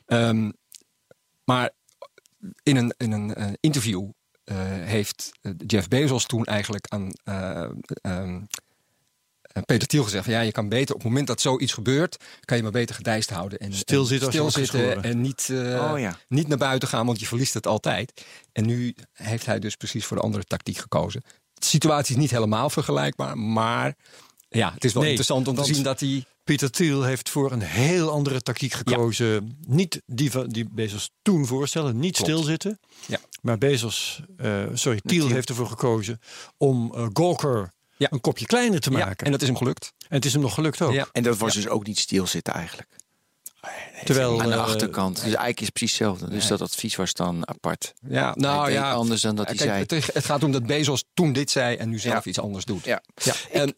[0.05, 0.51] Ehm,
[1.43, 1.69] maar
[2.63, 4.09] in een, in een eh, interview
[4.43, 7.71] eh, heeft eh, Jeff Bezos toen eigenlijk aan eh, ehm,
[8.01, 8.35] eh,
[9.65, 12.57] Peter Thiel gezegd: van, ja, je kan beter op het moment dat zoiets gebeurt, kan
[12.57, 16.17] je maar beter gedijst houden en Stilzitten en, en niet, eh, Oh ja.
[16.27, 18.25] niet naar buiten gaan, want je verliest het altijd.
[18.51, 21.21] En nu heeft hij dus precies voor de andere tactiek gekozen.
[21.53, 23.95] De situatie is niet helemaal vergelijkbaar, maar
[24.49, 26.23] ja, het is wel Nee, interessant om te zien dat hij.
[26.43, 29.57] Peter Thiel heeft voor een heel andere tactiek gekozen.
[29.67, 32.31] Niet die, van- die Bezos toen voorstellen, niet Klopt.
[32.31, 32.79] stilzitten.
[33.07, 33.19] Ja.
[33.41, 35.35] Maar Bezos, eh, sorry, Thiel Thiel.
[35.35, 36.19] heeft ervoor gekozen
[36.57, 38.07] om eh Gawker Ja.
[38.11, 39.25] een kopje kleiner te Ja, maken.
[39.25, 39.93] en dat is hem gelukt.
[39.97, 40.93] En het is hem nog gelukt ook.
[40.93, 41.07] Ja.
[41.11, 42.89] En dat was dus ook niet stilzitten eigenlijk.
[44.03, 45.15] Terwijl, Aan de eh, achterkant.
[45.15, 46.29] Dus eigenlijk is het precies hetzelfde.
[46.29, 47.93] Dus dat advies was dan apart.
[48.07, 48.91] Ja, nou ja.
[48.91, 50.01] anders dan dat hij Kijk, zei.
[50.01, 52.29] Het, het gaat om dat Bezos toen dit zei en nu zelf Ja.
[52.29, 52.85] iets anders doet.
[52.85, 53.01] Ja.
[53.15, 53.75] Ja, en,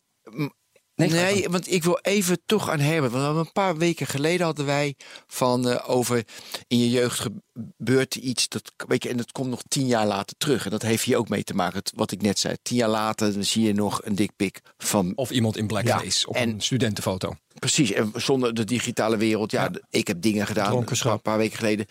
[1.10, 3.12] Nee, want ik wil even toch aan Herbert.
[3.14, 4.95] Want een paar weken geleden hadden wij
[5.28, 6.24] van eh, over
[6.68, 7.20] in je jeugd
[7.56, 8.47] gebeurt iets.
[8.49, 10.66] Dat, weet je, en dat komt nog tien jaar later terug.
[10.66, 11.78] En dat heeft hier ook mee te maken.
[11.80, 12.56] Het- Wat ik net zei.
[12.62, 15.12] Tien jaar later dan zie je nog een dikpik van.
[15.16, 17.34] Of iemand in blackface Ja, op en- een studentenfoto.
[17.60, 17.91] Precies.
[17.91, 19.52] En zonder de digitale wereld.
[19.52, 19.80] Ja, Ja.
[19.89, 20.86] ik heb dingen gedaan.
[21.04, 21.86] Een paar weken geleden.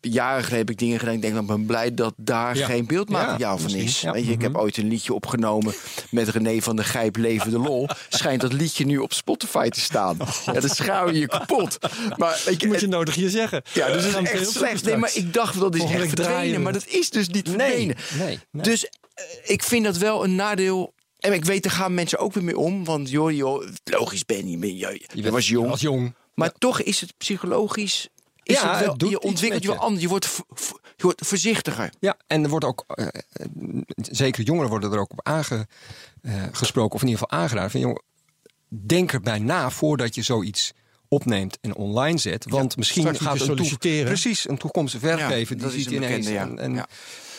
[0.00, 1.14] Jaren geleden heb ik dingen gedaan.
[1.14, 2.66] Ik denk, nou, ik ben blij dat daar Ja.
[2.66, 4.00] geen beeldmateriaal Ja, van is.
[4.00, 4.12] ja.
[4.12, 5.74] Weet je, ik heb ooit een liedje opgenomen
[6.10, 7.88] met René van der Gijp, Leven de Lol.
[8.08, 10.16] Schijnt dat liedje nu op Spotify te staan.
[10.46, 11.78] Ja, dat schaam je je kapot.
[12.16, 13.62] Maar je, moet je nodig hier zeggen.
[13.72, 14.84] ja, dus dat is echt slecht.
[14.84, 16.56] Nee, maar ik dacht dat is Volgende echt verdwenen.
[16.56, 17.96] we Maar dat is dus niet verdwenen.
[18.18, 18.62] nee, nee.
[18.64, 20.94] Dus eh, ik vind dat wel een nadeel.
[21.18, 22.84] En ik weet, daar gaan mensen ook weer mee om.
[22.84, 25.70] Want joh, joh logisch ben je, ben je, je, was jong.
[25.70, 26.14] als jong.
[26.34, 28.08] Maar toch is het psychologisch.
[28.46, 29.82] Is Ja, het wel, je ontwikkelt je wel je.
[29.82, 30.02] anders.
[30.02, 30.36] Je wordt,
[30.96, 31.90] je wordt voorzichtiger.
[32.00, 33.46] Ja, en er wordt ook, eh, eh,
[33.96, 37.70] zeker jongeren worden er ook op aangesproken, of in ieder geval aangeraden.
[37.70, 38.02] Van, jongen,
[38.68, 40.72] denk erbij na voordat je zoiets
[41.08, 42.44] opneemt en online zet.
[42.48, 44.04] Want misschien gaat een solliciteren.
[44.06, 46.26] precies een toekomstige werkgever Ja, die ziet een ineens.
[46.26, 46.40] bekende, ja.
[46.42, 46.86] en, en, Ja.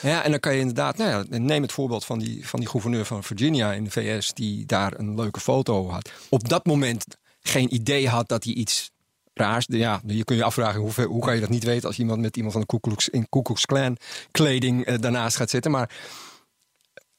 [0.02, 0.24] ja.
[0.24, 3.06] en dan kan je inderdaad, nou ja, neem het voorbeeld van die, van die gouverneur
[3.06, 6.12] van Virginia in de VS, die daar een leuke foto had.
[6.30, 7.06] Op dat moment
[7.42, 8.92] geen idee had dat hij iets
[9.38, 9.66] raars.
[9.70, 12.36] Ja, je kun je afvragen hoe, hoe kan je dat niet weten als iemand met
[12.36, 13.98] iemand van de Ku Klux, in Ku Klux Klan
[14.32, 15.72] kleding eh, daarnaast gaat zitten.
[15.72, 15.90] Maar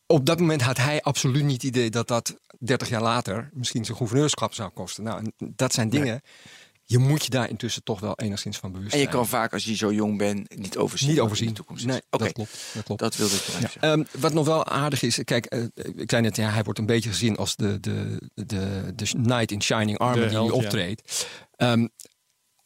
[0.07, 3.85] op dat moment had hij absoluut niet het idee dat dat 30 jaar later misschien
[3.85, 5.05] zijn gouverneurschap zou kosten.
[5.05, 6.23] Nou, en dat zijn dingen.
[6.85, 9.17] Je moet je daar intussen toch wel enigszins van bewust En je zijn.
[9.17, 11.09] kan vaak, als je zo jong bent, niet overzien.
[11.09, 11.47] niet wat overzien.
[11.47, 11.87] in de toekomst.
[11.87, 12.71] Nee, dat klopt.
[12.75, 13.01] Dat klopt.
[13.01, 13.81] dat wilde ik zeggen.
[13.81, 15.63] Ehm, wat nog wel aardig is, kijk, eh,
[15.97, 19.51] ik zei net, ja, hij wordt een beetje gezien als de, de, de, de knight
[19.51, 20.55] in shining armor De die held, ja.
[20.55, 21.27] optreedt.
[21.59, 21.87] Ehm,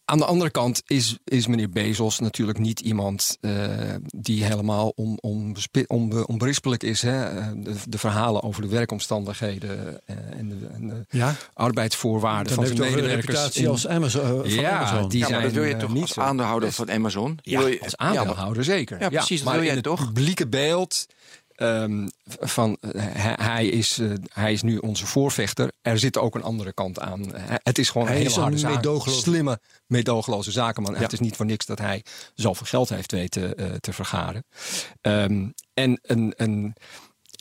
[0.05, 3.69] aan de andere kant is, is meneer Bezos natuurlijk niet iemand eh,
[4.07, 7.03] die helemaal on, onbespi- onbe- onberispelijk is.
[7.03, 7.25] Hè?
[7.39, 12.55] Eh, De, de verhalen over de werkomstandigheden eh, en de, en de Ja, arbeidsvoorwaarden dan
[12.55, 13.37] van zijn hij wel een medewerkers.
[13.37, 14.27] reputatie in- als Amazon.
[14.41, 15.09] van Ja, Amazon.
[15.09, 17.39] die ja, maar dat zijn, wil je toch niet als aandeelhouder van Amazon?
[17.43, 19.01] Ja, Wil je- als ja, maar- aandeelhouder zeker.
[19.01, 20.05] Ja, precies, dat maar wil jij in het toch?
[20.13, 21.07] publieke beeld
[21.63, 22.09] ehm,
[22.41, 23.03] van eh,
[23.37, 25.73] hij, is, eh, hij is nu onze voorvechter.
[25.83, 27.33] Er zit ook een andere kant aan.
[27.63, 28.85] Het is gewoon Hij een hele harde zaak.
[29.07, 30.93] Slimme, meedogenloze zakenman.
[30.93, 31.05] En Ja.
[31.05, 32.05] Het is niet voor niks dat hij
[32.35, 34.45] zoveel geld heeft weten eh, te vergaren.
[35.01, 36.75] Ehm, en een, een,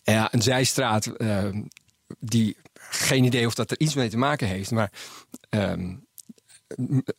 [0.04, 1.62] ja, een zijstraat ehm,
[2.20, 4.72] die geen idee of dat er iets mee te maken heeft.
[4.72, 4.92] Maar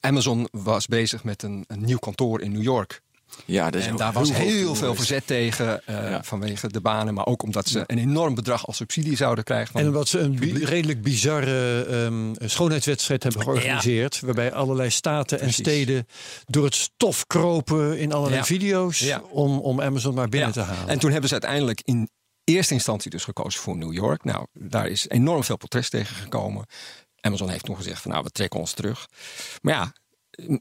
[0.00, 3.02] Amazon was bezig met een, een nieuw kantoor in New York.
[3.44, 6.22] Ja, dat is En daar was heel heel veel verzet tegen eh, Ja.
[6.22, 9.80] vanwege de banen, maar ook omdat ze een enorm bedrag als subsidie zouden krijgen.
[9.80, 14.20] En omdat ze een bi- redelijk bizarre ehm, schoonheidswedstrijd hebben georganiseerd.
[14.20, 16.06] Waarbij allerlei staten en steden
[16.46, 18.44] door het stof kropen in allerlei Ja.
[18.44, 18.98] video's.
[18.98, 19.22] Ja.
[19.30, 20.54] Om, om Amazon maar binnen Ja.
[20.54, 20.88] te halen.
[20.88, 22.08] En toen hebben ze uiteindelijk in
[22.44, 24.24] eerste instantie dus gekozen voor New York.
[24.24, 26.66] Nou, daar is enorm veel protest tegen gekomen.
[27.20, 29.06] Amazon heeft toen gezegd van nou, we trekken ons terug.
[29.60, 29.92] Maar ja,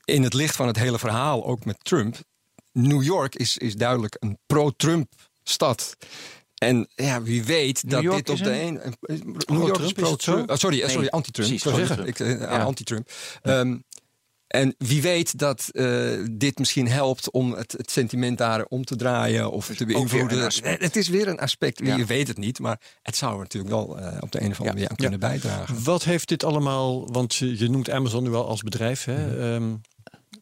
[0.03, 2.17] in het licht van het hele verhaal, ook met Trump,
[2.71, 5.13] New York is, is duidelijk een pro-Trump
[5.43, 5.97] stad.
[6.55, 9.35] En ja, wie weet dat dit op de een- een.
[9.47, 10.49] New York is Pro-Trump.
[10.49, 12.07] Oh, sorry, Nee, sorry, anti-Trump.
[12.07, 12.63] ik, Ja.
[12.63, 13.09] Anti-Trump.
[14.47, 18.95] En wie weet dat eh, dit misschien helpt om het, het sentiment daar om te
[18.95, 20.47] draaien of te weer beïnvloeden.
[20.49, 21.95] Eh, Het is weer een aspect, Ja.
[21.95, 24.57] je weet het niet, maar het zou er natuurlijk wel eh, op de een of
[24.59, 24.73] andere Ja.
[24.73, 25.83] manier aan kunnen bijdragen.
[25.83, 29.39] Wat heeft dit allemaal, want je je noemt Amazon nu al als bedrijf, hè, Mhm.
[29.41, 29.75] ehm,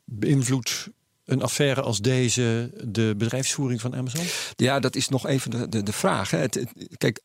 [0.06, 0.88] beïnvloedt
[1.32, 4.26] een affaire als deze de bedrijfsvoering van Amazon?
[4.56, 6.30] Ja, dat is nog even de, de, de vraag.
[6.32, 6.38] Hè.
[6.38, 7.22] Het, het- kijk,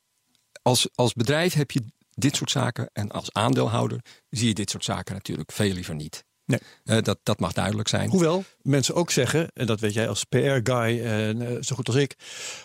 [0.62, 4.00] als, als bedrijf heb je dit soort zaken en als aandeelhouder
[4.30, 6.24] zie je dit soort zaken natuurlijk veel liever niet.
[6.46, 7.02] Nee.
[7.02, 8.10] Dat, dat mag duidelijk zijn.
[8.10, 12.14] Hoewel mensen ook zeggen, en dat weet jij als PR-guy eh, zo goed als ik,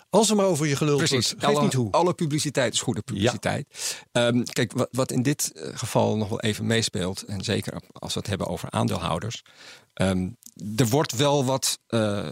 [0.10, 1.92] als er maar over je gelul Precies, wordt, alle, niet hoe.
[1.92, 3.96] alle publiciteit is goede publiciteit.
[4.12, 8.14] Ehm, kijk, wat, wat in dit eh, geval nog wel even meespeelt, en zeker als
[8.14, 9.42] we het hebben over aandeelhouders.
[9.94, 10.30] ehm,
[10.76, 12.28] er wordt wel wat eh,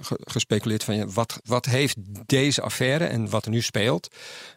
[0.00, 1.96] ge- gespeculeerd van ja, wat, wat heeft
[2.26, 4.08] deze affaire en wat er nu speelt,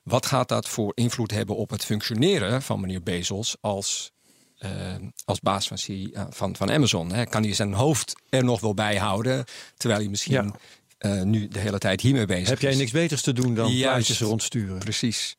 [0.03, 4.11] wat gaat dat voor invloed hebben op het functioneren van meneer Bezos als
[4.57, 4.95] eh,
[5.25, 7.11] als baas van, eh, van, van Amazon.
[7.11, 7.25] Hè?
[7.25, 9.45] Kan hij zijn hoofd er nog wel bij houden,
[9.77, 10.53] terwijl hij misschien
[10.99, 11.23] Ja.
[11.23, 12.77] nu de hele tijd hiermee bezig Heb jij is.
[12.77, 14.77] niks beters te doen dan plaatjes rondsturen?
[14.79, 15.35] Precies.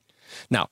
[0.49, 0.69] Nou,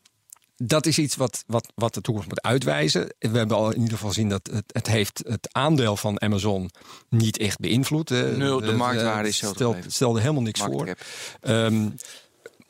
[0.56, 3.14] dat is iets wat, wat, wat de toekomst moet uitwijzen.
[3.18, 6.70] We hebben al in ieder geval gezien dat het, het heeft het aandeel van Amazon
[7.08, 8.10] niet echt beïnvloed.
[8.10, 9.90] Nul, de eh, marktwaarde is gebleven.
[9.92, 10.96] stelde helemaal niks voor.
[11.40, 11.88] Ehm,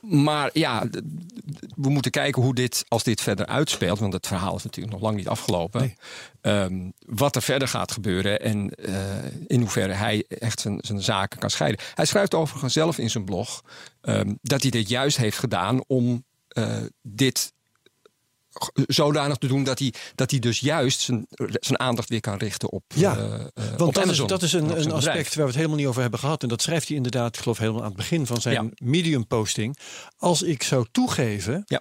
[0.00, 0.86] maar ja,
[1.76, 5.02] we moeten kijken hoe dit, als dit verder uitspeelt, want het verhaal is natuurlijk nog
[5.02, 5.80] lang niet afgelopen.
[5.80, 5.96] Nee.
[6.40, 8.94] Ehm, wat er verder gaat gebeuren en eh,
[9.46, 11.80] in hoeverre hij echt zijn, zijn zaken kan scheiden.
[11.94, 13.62] Hij schrijft overigens zelf in zijn blog
[14.00, 17.52] ehm, dat hij dit juist heeft gedaan om eh, dit
[18.86, 21.26] zodanig te doen dat hij, dat hij dus juist zijn,
[21.60, 22.82] zijn aandacht weer kan richten op.
[22.94, 23.40] Ja, eh, eh,
[23.76, 24.92] Want op dat is, dat een, een bedrijf.
[24.92, 26.42] aspect waar we het helemaal niet over hebben gehad.
[26.42, 28.68] En dat schrijft hij inderdaad, ik geloof helemaal aan het begin van zijn Ja.
[28.86, 29.78] Medium-posting.
[30.16, 31.80] Als ik zou toegeven, Ja.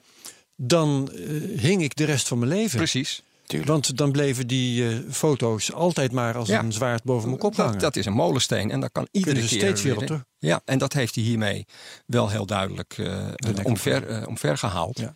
[0.56, 2.78] dan eh, hing ik de rest van mijn leven.
[2.78, 3.22] Precies.
[3.66, 6.60] Want dan bleven die eh, foto's altijd maar als Ja.
[6.60, 7.80] een zwaard boven mijn kop Dat, hangen.
[7.82, 10.26] dat is een molensteen en dat kan iedere keer steeds weer op.
[10.40, 11.66] Ja, en dat heeft hij hiermee
[12.06, 15.00] wel heel duidelijk eh nek omver, omver gehaald.
[15.00, 15.16] Ja.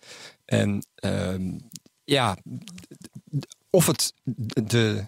[0.50, 1.52] En ehm,
[2.04, 2.38] ja,
[3.70, 4.14] of het
[4.64, 5.08] de,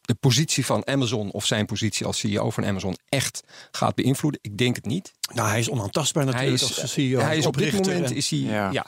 [0.00, 4.58] de positie van Amazon of zijn positie als CEO van Amazon echt gaat beïnvloeden, ik
[4.58, 5.12] denk het niet.
[5.34, 7.18] nou, hij is onaantastbaar Hij natuurlijk is, als CEO.
[7.20, 8.70] hij is op dit oprichter moment en- is hij, Ja.
[8.70, 8.86] ja.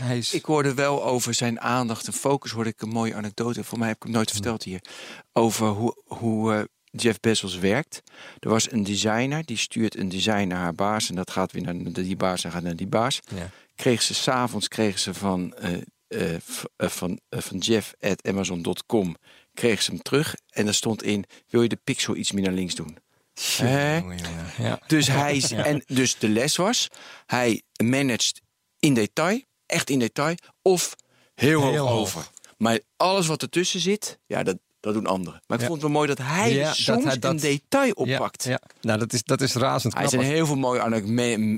[0.00, 3.64] hij is, Ik hoorde wel over zijn aandacht en focus, hoorde ik een mooie anekdote.
[3.64, 4.80] Voor mij heb ik hem nooit verteld hier.
[5.32, 8.02] Over hoe, hoe eh, Jeff Bezos werkt.
[8.38, 11.08] Er was een designer, die stuurt een design naar haar baas.
[11.08, 13.20] En dat gaat weer naar die baas en gaat naar die baas.
[13.34, 13.50] ja.
[13.78, 16.36] Kreeg ze s'avonds kregen ze van, eh,
[16.76, 19.16] van, van Jeff at Amazon.com
[19.54, 20.34] kreeg ze hem terug.
[20.50, 22.98] En daar stond in, wil je de pixel iets meer naar links doen?
[23.56, 23.96] Hè?
[24.58, 24.80] Ja.
[24.86, 26.88] Dus, hij, en dus de les was,
[27.26, 28.40] hij managt
[28.78, 30.96] in detail, echt in detail, of
[31.34, 31.98] heel, Heel hoog.
[32.00, 32.30] over.
[32.56, 35.40] Maar alles wat ertussen zit, ja, dat, dat doen anderen.
[35.46, 35.68] Maar ik Ja.
[35.70, 38.44] vond het wel mooi dat hij Ja, dat soms hij dat- een detail oppakt.
[38.44, 38.60] Ja.
[38.80, 40.14] Nou, dat is, dat is razend Hij knap.
[40.14, 40.80] zijn als- heel veel mooie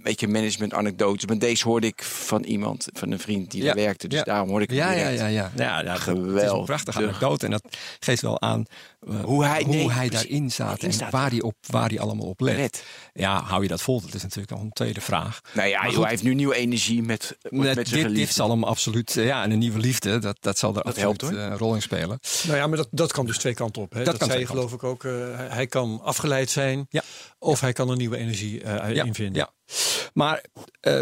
[0.02, 1.26] beetje management anekdotes.
[1.26, 4.08] Maar deze hoorde ik van iemand, van een vriend die daar werkte.
[4.08, 5.26] Dus daarom hoorde ik het Ja, ja, ja, ja.
[5.26, 6.64] ja, ja dat- Het is een Geweldig.
[6.64, 7.44] prachtige anekdote.
[7.44, 7.62] En dat
[8.00, 8.64] geeft wel aan
[9.08, 10.66] eh, Hoe hij- nee, hij daarin staat.
[10.68, 12.84] Daarin En staat, waar hij, op, waar hij allemaal op let.
[13.12, 14.00] Ja, hou je dat vol?
[14.00, 15.40] Dat is natuurlijk nog een tweede vraag.
[15.54, 18.32] Nou ja, Maar joh, goed, hij heeft nu nieuwe energie met, met, zijn dit, dit
[18.34, 19.16] zal hem absoluut...
[19.16, 21.58] eh, Ja, en een nieuwe liefde, dat, dat zal er Dat absoluut helpt, eh, een
[21.58, 22.18] rol in spelen.
[22.46, 23.92] Nou ja, maar dat, dat kan dus twee kanten op.
[23.92, 23.96] Hè?
[23.96, 25.04] Dat Dat, kan zei je twee geloof ik ook.
[25.04, 25.12] eh,
[25.48, 26.86] hij- kan afgeleid zijn.
[26.90, 27.02] Ja.
[27.38, 29.34] Of hij kan er nieuwe energie eh ja, invinden.
[29.42, 29.74] Ja.
[30.12, 30.44] Maar
[30.80, 30.94] eh,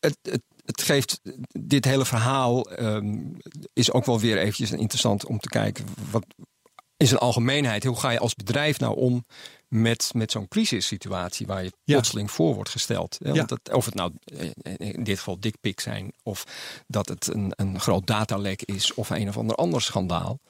[0.00, 1.20] het, het, het geeft
[1.60, 3.18] dit hele verhaal ehm,
[3.72, 6.24] is ook wel weer eventjes interessant om te kijken wat
[7.04, 7.84] in zijn algemeenheid.
[7.84, 9.26] Hoe ga je als bedrijf nou om
[9.68, 11.94] met, met zo'n crisissituatie waar je Ja.
[11.94, 13.18] plotseling voor wordt gesteld?
[13.22, 13.28] Hè?
[13.30, 13.34] Ja.
[13.36, 16.44] Want dat, of het nou eh, in dit geval dickpic zijn of
[16.86, 20.40] dat het een, een groot datalek is of een of ander ander schandaal.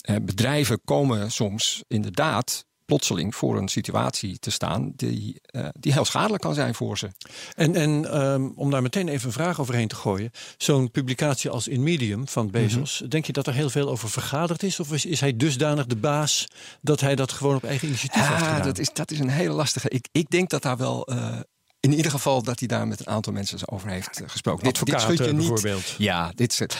[0.00, 6.04] Eh, bedrijven komen soms inderdaad plotseling voor een situatie te staan die, eh, die heel
[6.04, 7.08] schadelijk kan zijn voor ze.
[7.54, 10.30] En, en ehm, om daar meteen even een vraag overheen te gooien.
[10.56, 13.00] Zo'n publicatie als in Medium van Bezos.
[13.00, 13.08] Mhm.
[13.08, 14.80] Denk je dat er heel veel over vergaderd is?
[14.80, 16.46] Of is, is hij dusdanig de baas
[16.80, 18.62] dat hij dat gewoon op eigen initiatief heeft Ja, gedaan?
[18.66, 19.88] dat is, dat is een hele lastige.
[19.88, 21.06] Ik, ik denk dat daar wel.
[21.06, 21.38] eh,
[21.80, 24.64] in ieder geval dat hij daar met een aantal mensen over heeft eh, gesproken.
[24.64, 25.36] Dit, dit schud je niet.
[25.36, 25.94] bijvoorbeeld.
[25.98, 26.76] Ja, dit d-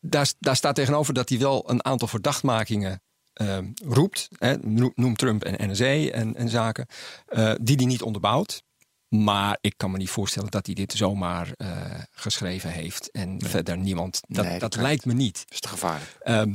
[0.00, 3.02] daar, daar staat tegenover dat hij wel een aantal verdachtmakingen
[3.32, 4.28] eh, roept.
[4.38, 4.56] Hè,
[4.94, 6.86] noem, Trump en NSA en, en zaken.
[7.26, 8.62] eh, die hij niet onderbouwt.
[9.08, 13.10] Maar ik kan me niet voorstellen dat hij dit zomaar eh, geschreven heeft.
[13.10, 14.20] En verder niemand.
[14.28, 15.38] Dat, Nee, dat lijkt me niet.
[15.44, 16.16] Dat is te gevaarlijk.
[16.20, 16.54] Ehm,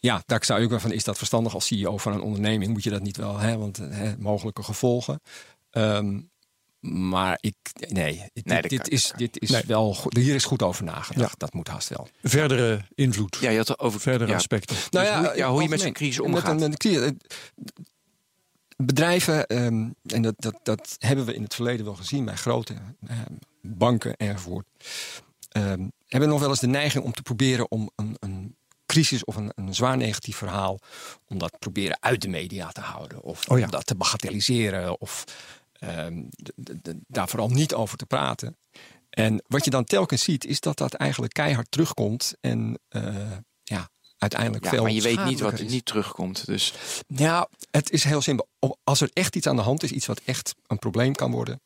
[0.00, 2.72] ja, daar zou ik ook wel van, is dat verstandig als CEO van een onderneming?
[2.72, 3.56] Moet je dat niet wel, hè?
[3.56, 5.20] want hè, mogelijke gevolgen.
[5.70, 6.20] Ehm,
[6.80, 7.54] maar ik,
[7.88, 9.62] nee, dit, Nee, dit kan- is, dit is Nee.
[9.66, 11.38] wel, goed- hier is goed over nagedacht.
[11.38, 12.08] Dat moet haast wel.
[12.22, 13.36] Verdere invloed.
[13.40, 14.76] Ja, je had het over Verdere ja, aspecten.
[14.90, 16.58] Dus hoe- ja, hoe je met zo'n crisis omgaat.
[16.58, 17.10] met een eh,
[18.76, 22.74] Bedrijven, ehm, en dat, dat, dat hebben we in het verleden wel gezien bij grote
[23.06, 23.16] eh,
[23.62, 24.66] banken enzovoort,
[25.48, 28.56] ehm, hebben nog wel eens de neiging om te proberen om een, een
[28.86, 30.78] crisis of een, een zwaar negatief verhaal,
[31.26, 33.64] om dat proberen uit de media te houden of Oh ja.
[33.64, 35.24] om dat te bagatelliseren of
[35.78, 36.24] ehm,
[37.06, 38.56] daar vooral niet over te praten.
[39.10, 43.90] En wat je dan telkens ziet, is dat dat eigenlijk keihard terugkomt en eh, ja,
[44.18, 46.46] uiteindelijk Ja, veel maar je weet niet wat er niet terugkomt.
[46.46, 46.74] Dus
[47.06, 48.48] Ja, het is heel simpel.
[48.84, 51.60] Als er echt iets aan de hand is, iets wat echt een probleem kan worden,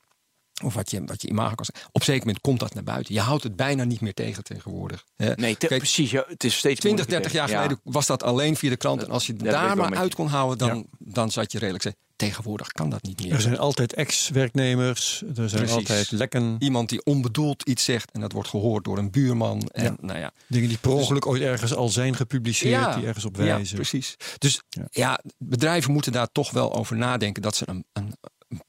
[0.64, 2.84] of wat je, wat je imago kan zijn, op een zeker moment komt dat naar
[2.84, 3.14] buiten.
[3.14, 5.04] Je houdt het bijna niet meer tegen tegenwoordig.
[5.16, 5.32] hè.
[5.34, 6.10] nee, te- Kijk, precies.
[6.10, 7.48] Ja, het is steeds 20, moeilijker 30 jaar.
[7.48, 7.56] Ja.
[7.56, 9.02] geleden was dat alleen via de krant.
[9.02, 10.14] En als je daar maar uit je.
[10.16, 12.00] kon houden, dan, dan zat je redelijk zeggen.
[12.16, 13.32] Tegenwoordig kan dat niet meer.
[13.32, 15.22] Er zijn altijd ex-werknemers.
[15.36, 15.70] Er zijn Precies.
[15.76, 16.56] altijd lekken.
[16.58, 19.62] Iemand die onbedoeld iets zegt en dat wordt gehoord door een buurman.
[19.72, 19.94] En, Ja.
[20.00, 22.94] Nou ja, Dingen die per ongeluk ooit ergens al zijn gepubliceerd.
[22.94, 23.74] Die ergens op Ja, wijzen.
[23.76, 24.16] precies.
[24.38, 24.86] Dus Ja.
[24.90, 25.20] ja.
[25.38, 28.14] bedrijven moeten daar toch wel over nadenken dat ze een, een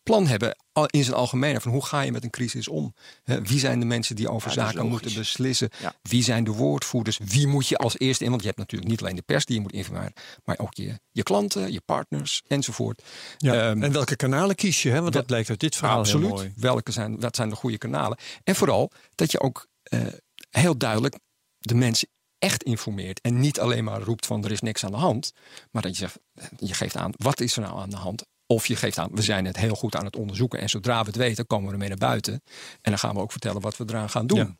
[0.03, 1.61] plan hebben al- in zijn algemeen.
[1.61, 2.93] Van hoe ga je met een crisis om?
[3.23, 5.69] Hè, wie zijn de mensen die over Ja, dat zaken moeten beslissen?
[5.81, 5.93] Ja.
[6.01, 7.17] Wie zijn de woordvoerders?
[7.23, 8.29] Wie moet je als eerste in?
[8.29, 10.13] Want je hebt natuurlijk niet alleen de pers die je moet informeren,
[10.43, 13.03] maar ook je, je klanten, je partners enzovoort.
[13.37, 13.53] Ja.
[13.69, 14.89] Ehm, en welke kanalen kies je?
[14.89, 15.01] Hè?
[15.01, 16.25] Want dat blijkt uit dit verhaal Absoluut.
[16.27, 16.53] heel mooi.
[16.55, 18.17] Welke zijn, wat zijn de goede kanalen?
[18.43, 20.01] En vooral dat je ook eh,
[20.49, 21.15] heel duidelijk
[21.57, 22.07] de mensen
[22.39, 23.21] echt informeert.
[23.21, 25.31] En niet alleen maar roept van er is niks aan de hand.
[25.71, 28.25] Maar dat je zegt, eh, je geeft aan wat is er nou aan de hand.
[28.47, 30.59] Of je geeft aan, we zijn het heel goed aan het onderzoeken.
[30.59, 32.33] En zodra we het weten, komen we ermee naar buiten.
[32.81, 34.37] En dan gaan we ook vertellen wat we eraan gaan doen.
[34.37, 34.55] Ja.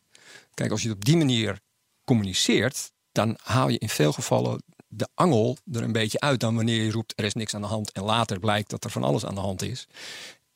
[0.53, 1.59] Kijk, als je het op die manier
[2.03, 6.83] communiceert, dan haal je in veel gevallen de angel er een beetje uit dan wanneer
[6.83, 9.25] je roept er is niks aan de hand en later blijkt dat er van alles
[9.25, 9.87] aan de hand is.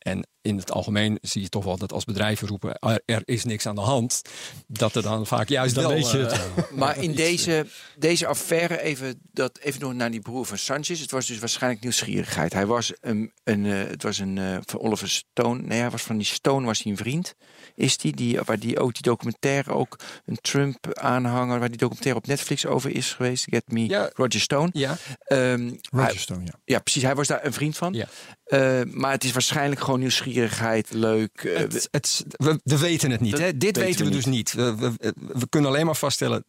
[0.08, 3.44] En in het algemeen zie je toch wel dat als bedrijven roepen er, er is
[3.46, 4.22] niks aan de hand,
[4.68, 5.94] dat er dan vaak juist Dan wel...
[5.94, 6.32] weet je het.
[6.32, 6.40] eh,
[6.82, 7.66] Maar in deze,
[7.98, 11.00] deze affaire, even, dat, even nog naar die broer van Sanchez.
[11.02, 12.54] Het was dus waarschijnlijk nieuwsgierigheid.
[12.54, 15.62] Hij was een, een, eh, het was een eh, van Oliver Stone.
[15.62, 17.36] Nee, hij was van die Stone, was hij een vriend.
[17.76, 22.28] Is die, die waar die ook die documentaire ook een Trump-aanhanger, waar die documentaire op
[22.28, 23.46] Netflix over is geweest.
[23.50, 24.10] Get Me, Ja.
[24.14, 24.70] Roger Stone.
[24.74, 26.54] ja, Ehm, hij- Roger Stone, ja.
[26.66, 27.04] ja, precies.
[27.04, 27.94] Hij was daar een vriend van.
[27.94, 28.06] Ja.
[28.44, 31.44] Eh, maar het is waarschijnlijk gewoon nieuwsgierigheid, leuk.
[31.44, 33.32] eh, het, het, we, we weten het niet.
[33.32, 33.58] Dat Hè?
[33.58, 34.54] Dit weten weten we we dus niet.
[34.54, 34.76] We,
[35.18, 36.46] we, kunnen alleen maar vaststellen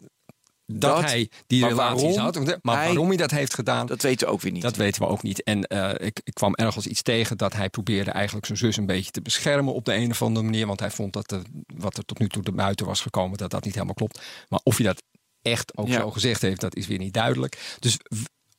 [0.67, 2.59] dat, Dat, hij die relaties waarom had.
[2.63, 4.63] Maar hij- waarom hij dat heeft gedaan, dat weten we ook weer niet.
[4.63, 5.43] Dat weten we ook niet.
[5.43, 8.87] En eh, ik, ik kwam ergens iets tegen dat hij probeerde eigenlijk zijn zus een
[8.87, 10.67] beetje te beschermen op de een of andere manier.
[10.67, 11.43] Want hij vond dat de,
[11.77, 14.21] wat er tot nu toe buiten was gekomen, dat dat niet helemaal klopt.
[14.49, 15.03] Maar of hij dat
[15.43, 16.01] echt ook Ja.
[16.01, 17.77] zo gezegd heeft, dat is weer niet duidelijk.
[17.79, 17.97] Dus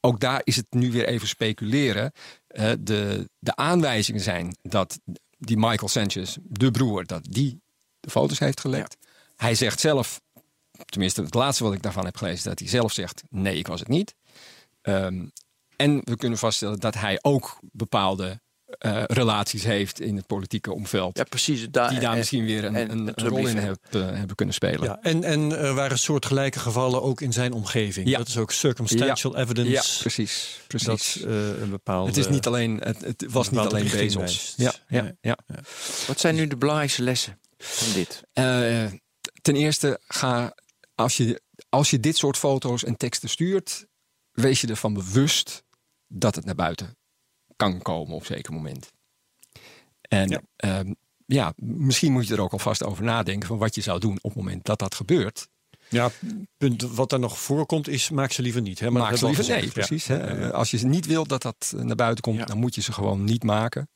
[0.02, 2.12] ook daar is het nu weer even speculeren.
[2.50, 5.00] Eh, de, de aanwijzingen zijn dat
[5.38, 7.62] die Michael Sanchez, de broer, dat die
[8.00, 8.98] de foto's heeft gelekt.
[9.36, 10.22] Hij zegt zelf,
[10.86, 13.80] tenminste het laatste wat ik daarvan heb gelezen, dat hij zelf zegt: nee, ik was
[13.80, 14.16] het niet.
[14.82, 15.26] Ehm,
[15.76, 18.42] en we kunnen vaststellen dat hij ook bepaalde
[18.78, 21.18] eh, relaties heeft in het politieke omveld.
[21.18, 21.68] ja, precies.
[21.70, 24.56] Daar, die daar en- misschien weer een, en- een, rol in heb, eh, hebben kunnen
[24.56, 24.84] spelen.
[24.84, 28.08] Ja, en, en er waren soortgelijke gevallen ook in zijn omgeving.
[28.08, 28.18] Ja.
[28.18, 29.72] Dat is ook circumstantial evidence.
[29.72, 30.60] Ja, precies.
[30.68, 31.14] precies.
[31.14, 32.08] Dat eh, een bepaalde...
[32.08, 34.54] het, is niet alleen, het, het was niet alleen Bezos.
[34.58, 35.38] Ja, ja, ja.
[36.08, 38.24] Wat zijn nu de belangrijkste lessen van dit?
[38.34, 38.86] Eh,
[39.42, 40.56] ten eerste, ga,
[40.96, 43.88] als, je, als je dit soort foto's en teksten stuurt,
[44.32, 45.64] wees je ervan bewust
[46.08, 46.98] dat het naar buiten
[47.60, 48.92] kan komen op een zeker moment.
[50.02, 50.42] En Ja.
[50.56, 50.84] ja.
[51.26, 54.34] ja, misschien moet je er ook alvast over nadenken van wat je zou doen op
[54.34, 55.48] het moment dat dat gebeurt.
[55.90, 56.10] Ja,
[56.58, 58.80] punt wat er nog voorkomt is, maak ze liever niet.
[58.80, 58.90] Hè?
[58.92, 59.66] Maar Maak ze liever nee.
[59.66, 59.72] Ja.
[59.72, 60.08] precies.
[60.08, 60.54] Hè?
[60.54, 62.46] Als je niet wilt dat dat naar buiten komt, Ja.
[62.46, 63.90] dan moet je ze gewoon niet maken.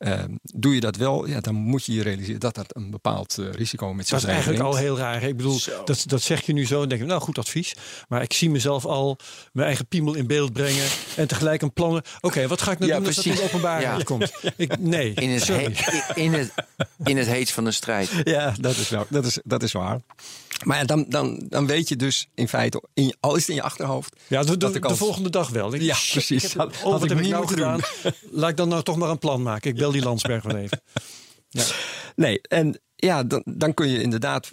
[0.00, 3.38] Ehm, doe je dat wel, ja, dan moet je je realiseren dat dat een bepaald
[3.38, 4.96] eh, risico met zich Dat is eigenlijk al meebrengt.
[4.98, 5.20] heel raar.
[5.20, 5.26] hè?
[5.28, 5.84] Ik bedoel, Zo.
[5.84, 7.74] dat, dat zeg je nu zo en denk ik, nou goed advies.
[8.08, 9.18] Maar ik zie mezelf al
[9.52, 10.84] mijn eigen piemel in beeld brengen.
[11.16, 12.02] En tegelijk een plannen.
[12.20, 14.04] Oké, wat ga ik nou Ja, doen als dat in openbaarheid Ja.
[14.04, 14.32] komt?
[14.56, 15.70] Ik, nee, In het, sorry.
[15.74, 16.52] he- in, het,
[17.04, 18.10] in het heet van de strijd.
[18.24, 20.00] Ja, dat is, wel, dat, is, dat is waar.
[20.64, 23.48] Maar ja, dan, dan, dan weet je dus in feite, in je, al is het
[23.48, 24.16] in je achterhoofd.
[24.28, 25.74] Ja, de, de, dat ik de volgende dag wel.
[25.74, 26.44] Ik- Ja, precies.
[26.44, 27.80] ik heb- oh, had wat ik heb ik niet nou gedaan?
[28.30, 29.70] Laat ik dan nou toch maar een plan maken.
[29.70, 30.82] Ik bel die Landsberg wel even.
[32.16, 34.50] Nee, en ja, dan, dan kun je inderdaad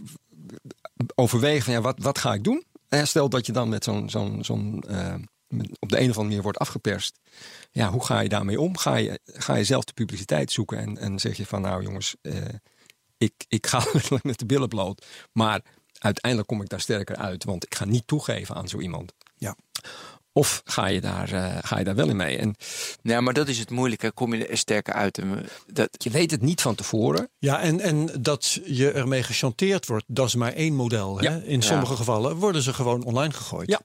[1.16, 2.66] overwegen van ja, wat, wat ga ik doen?
[2.90, 5.16] En stel dat je dan met zo'n, zo'n, zo'n eh,
[5.80, 7.20] op de een of andere manier wordt afgeperst.
[7.72, 8.78] Ja, hoe ga je daarmee om?
[8.78, 12.16] Ga je, ga je zelf de publiciteit zoeken en, en zeg je van nou jongens,
[12.22, 12.34] eh,
[13.18, 13.84] ik, ik ga
[14.24, 15.06] met de billen bloot.
[15.32, 15.62] Maar
[15.98, 19.14] uiteindelijk kom ik daar sterker uit, want ik ga niet toegeven aan zo iemand.
[19.36, 19.56] Ja.
[20.38, 22.38] Of ga je daar, eh, ga je daar wel in mee?
[22.38, 22.56] En
[23.02, 24.12] Ja, maar dat is het moeilijke.
[24.12, 25.22] Kom je er sterker uit?
[25.68, 27.30] Dat, je weet het niet van tevoren.
[27.40, 31.18] Ja, en, en dat je ermee gechanteerd wordt, dat is maar één model.
[31.18, 31.24] Hè?
[31.24, 31.42] Ja.
[31.44, 33.70] In sommige gevallen worden ze gewoon online gegooid.
[33.70, 33.82] Ja.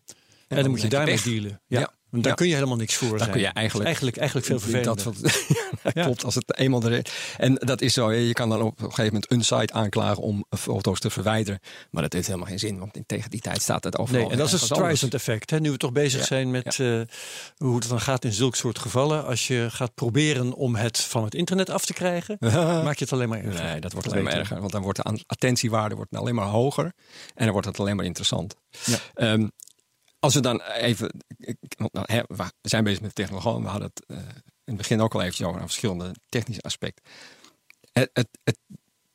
[0.49, 1.61] En, dan, moet je daarmee dealen.
[1.67, 1.93] Ja.
[2.13, 2.39] Want daar Ja.
[2.39, 3.31] kun je helemaal niks voor zijn.
[3.31, 5.05] kun je eigenlijk- eigenlijk, eigenlijk veel vervelender.
[5.05, 5.47] Dat, wat-
[5.95, 7.07] ja, Klopt, als het eenmaal er
[7.37, 10.45] En dat is zo, je kan dan op een gegeven moment een site aanklagen om
[10.59, 11.61] foto's te verwijderen.
[11.91, 14.21] Maar dat heeft helemaal geen zin, want tegen die tijd staat het overal.
[14.23, 14.61] Nee, en dat is het.
[14.63, 15.51] Streisand effect.
[15.51, 15.61] Hè?
[15.61, 17.01] Nu we toch bezig Ja, zijn met eh,
[17.57, 19.25] hoe het dan gaat in zulk soort gevallen.
[19.27, 22.37] Als je gaat proberen om het van het internet af te krijgen,
[22.85, 23.65] maak je het alleen maar erger.
[23.65, 24.61] Nee, dat wordt alleen maar erger.
[24.61, 26.85] Want dan wordt de attentiewaarde wordt alleen maar hoger.
[27.35, 28.55] En dan wordt het alleen maar interessant.
[28.85, 28.97] Ja.
[29.15, 29.47] Ehm,
[30.23, 31.11] als we dan even...
[31.93, 33.63] nou, hè, we zijn bezig met technologie.
[33.63, 34.25] We hadden het eh, in
[34.65, 37.05] het begin ook al eventjes over een verschillende technische aspecten.
[37.93, 38.59] Het, het, het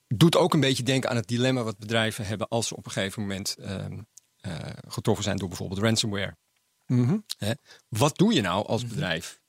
[0.08, 2.48] doet ook een beetje denken aan het dilemma wat bedrijven hebben...
[2.48, 4.00] als ze op een gegeven moment ehm,
[4.38, 4.56] eh,
[4.88, 6.38] getroffen zijn door bijvoorbeeld ransomware.
[6.86, 7.18] Mhm.
[7.38, 7.52] Hè?
[7.90, 9.40] Wat doe je nou als bedrijf?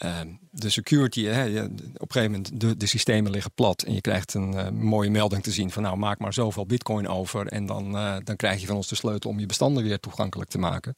[0.00, 4.00] Ehm, de security, hè, op een gegeven moment de, de systemen liggen plat en je
[4.00, 7.66] krijgt een eh, mooie melding te zien van nou maak maar zoveel bitcoin over en
[7.66, 10.58] dan, eh, dan krijg je van ons de sleutel om je bestanden weer toegankelijk te
[10.58, 10.94] maken.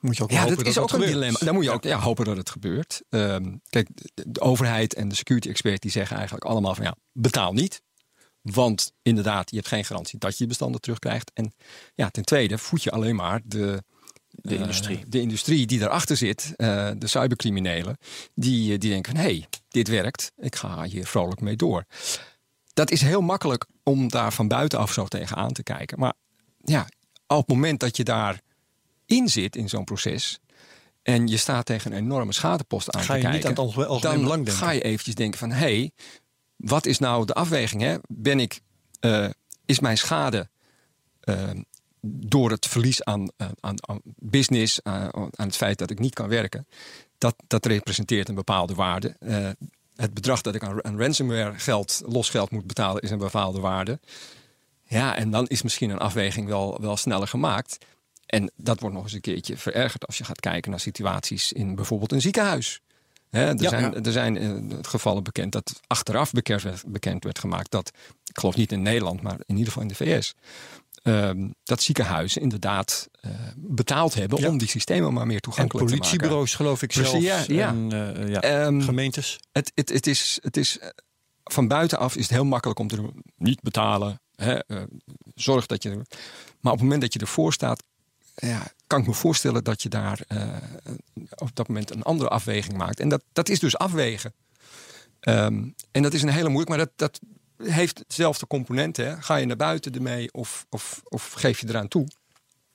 [0.00, 1.38] Moet je ook Ja, hopen dat is ook een dilemma.
[1.38, 3.02] Dan moet je ook ja, hopen dat het gebeurt.
[3.08, 6.96] Ehm, kijk, de, de overheid en de security experts die zeggen eigenlijk allemaal van ja,
[7.12, 7.82] betaal niet.
[8.40, 11.30] Want inderdaad, je hebt geen garantie dat je je bestanden terugkrijgt.
[11.34, 11.52] En
[11.94, 13.82] ja, ten tweede voed je alleen maar de,
[14.42, 15.04] De eh, industrie.
[15.08, 17.98] de industrie die daarachter zit, eh, de cybercriminelen,
[18.34, 21.84] die, eh, die denken van hé, hey, dit werkt, ik ga hier vrolijk mee door.
[22.74, 25.98] Dat is heel makkelijk om daar van buitenaf zo tegenaan te kijken.
[25.98, 26.12] Maar
[26.64, 26.86] ja,
[27.26, 28.40] op het moment dat je daar
[29.06, 30.38] in zit in zo'n proces
[31.02, 33.86] en je staat tegen een enorme schadepost aan Ga te je niet kijken, aan het
[33.88, 34.62] algemeen- belang denken.
[34.64, 35.90] ga je eventjes denken van hé, hey,
[36.56, 37.82] wat is nou de afweging?
[37.82, 37.96] Hè?
[38.08, 38.60] Ben ik,
[39.66, 40.48] is mijn schade,
[42.06, 46.14] door het verlies aan, uh, aan, aan business, uh, aan het feit dat ik niet
[46.14, 46.66] kan werken,
[47.18, 49.16] dat, dat representeert een bepaalde waarde.
[49.20, 49.48] Uh,
[49.96, 54.00] het bedrag dat ik aan, aan ransomware geld, losgeld moet betalen, is een bepaalde waarde.
[54.88, 57.78] Ja, en dan is misschien een afweging wel, wel sneller gemaakt.
[58.26, 61.74] En dat wordt nog eens een keertje verergerd als je gaat kijken naar situaties in
[61.74, 62.80] bijvoorbeeld een ziekenhuis.
[63.30, 64.00] er, Ja, zijn, ja.
[64.02, 67.92] er zijn eh, gevallen bekend dat achteraf bekend werd, bekend werd gemaakt dat,
[68.24, 70.34] ik geloof niet in Nederland, maar in ieder geval in de VS,
[71.06, 74.48] ehm, dat ziekenhuizen inderdaad eh, betaald hebben Ja.
[74.48, 76.08] om die systemen maar meer En toegankelijk te maken.
[76.08, 77.46] politiebureaus geloof ik Precies, zelfs.
[77.46, 77.68] ja, ja.
[77.68, 79.38] En eh, ja, Ehm, gemeentes.
[79.52, 80.88] het, het, het is, het is eh,
[81.44, 83.22] van buitenaf is het heel makkelijk om te doen.
[83.36, 84.20] Niet betalen.
[84.36, 84.82] Hè, eh,
[85.34, 85.90] zorg dat je.
[86.60, 87.82] Maar op het moment dat je ervoor staat,
[88.34, 90.42] ja, kan ik me voorstellen dat je daar eh,
[91.34, 93.00] op dat moment een andere afweging maakt.
[93.00, 94.34] En dat, dat is dus afwegen.
[95.20, 97.20] Ehm, en dat is een hele moeilijk, maar dat, dat
[97.62, 98.96] heeft hetzelfde component.
[98.96, 99.22] Hè.
[99.22, 102.06] Ga je naar buiten ermee of, of, of geef je eraan toe?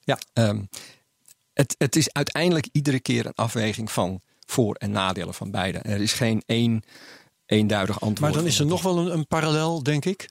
[0.04, 0.18] Ja.
[0.34, 0.62] Ehm,
[1.54, 5.78] het, het is uiteindelijk iedere keer een afweging van voor- en nadelen van beide.
[5.80, 6.84] Er is geen één
[7.46, 8.20] eenduidig antwoord.
[8.20, 10.30] Maar dan is er nog wel een, een parallel, denk ik.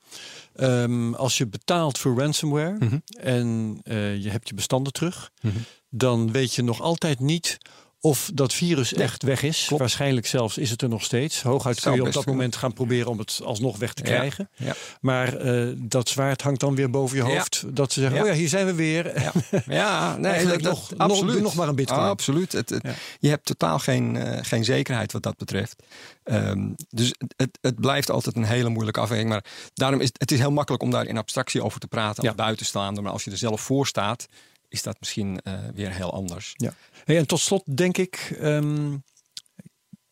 [0.55, 2.98] Ehm, als je betaalt voor ransomware Mhm.
[3.20, 5.57] en eh, je hebt je bestanden terug, Mhm.
[5.88, 7.59] dan weet je nog altijd niet
[8.03, 9.64] of dat virus Nee, echt weg is.
[9.66, 9.80] klopt.
[9.82, 11.42] Waarschijnlijk zelfs is het er nog steeds.
[11.42, 14.48] Hooguit kun je op dat moment gaan proberen om het alsnog weg te krijgen.
[14.57, 14.74] ja.
[15.01, 17.28] Maar eh, dat zwaard hangt dan weer boven je Ja.
[17.36, 17.64] hoofd.
[17.68, 19.20] Dat ze zeggen, oh ja, hier zijn we weer.
[19.20, 19.32] Ja,
[19.66, 21.42] ja nee, Eigenlijk dat, nog- dat- absoluut.
[21.42, 22.01] nog maar een bitcoin.
[22.01, 22.53] Ah, absoluut.
[22.53, 22.94] Het, het- Ja.
[23.20, 25.82] Je hebt totaal geen, eh, geen zekerheid wat dat betreft.
[26.24, 29.28] Ehm, dus het, het, blijft altijd een hele moeilijke afweging.
[29.28, 29.44] Maar
[29.74, 32.28] daarom is het- is heel makkelijk om daar in abstractie over te praten Ja.
[32.28, 33.03] als buitenstaander.
[33.03, 34.26] Maar als je er zelf voor staat,
[34.70, 36.52] is dat misschien eh, weer heel anders.
[36.56, 36.74] Ja.
[37.04, 38.96] Hey, en tot slot denk ik, ehm,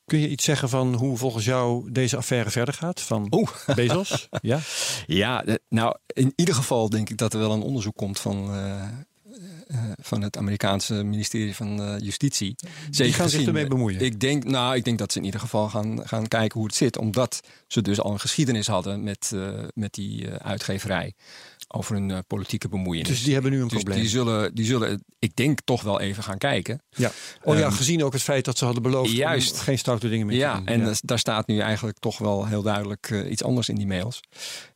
[0.04, 3.00] kun je iets zeggen van hoe volgens jou deze affaire verder gaat?
[3.00, 3.28] Van.
[3.74, 4.28] Bezos?
[4.42, 4.60] ja.
[5.06, 8.54] Ja, de- nou, in ieder geval denk ik dat er wel een onderzoek komt van,
[8.54, 8.88] eh, eh,
[10.00, 12.54] van het Amerikaanse ministerie van eh, Justitie.
[12.90, 14.00] Zeker gaan zich ermee bemoeien.
[14.00, 16.76] Ik denk, nou, ik denk dat ze in ieder geval gaan, gaan kijken hoe het
[16.76, 16.98] zit.
[16.98, 21.14] Omdat ze dus al een geschiedenis hadden met, eh, met die eh, uitgeverij.
[21.70, 23.08] Over een eh, politieke bemoeienis.
[23.08, 24.00] Dus die hebben nu een Dus probleem.
[24.00, 26.82] die zullen, die zullen, ik denk, toch wel even gaan kijken.
[26.90, 27.10] ja.
[27.42, 29.52] Oh ja, Ehm, gezien ook het feit dat ze hadden beloofd Juist.
[29.52, 30.66] om geen stoute dingen meer te Ja, doen.
[30.66, 33.86] en dus daar staat nu eigenlijk toch wel heel duidelijk eh, iets anders in die
[33.86, 34.20] mails.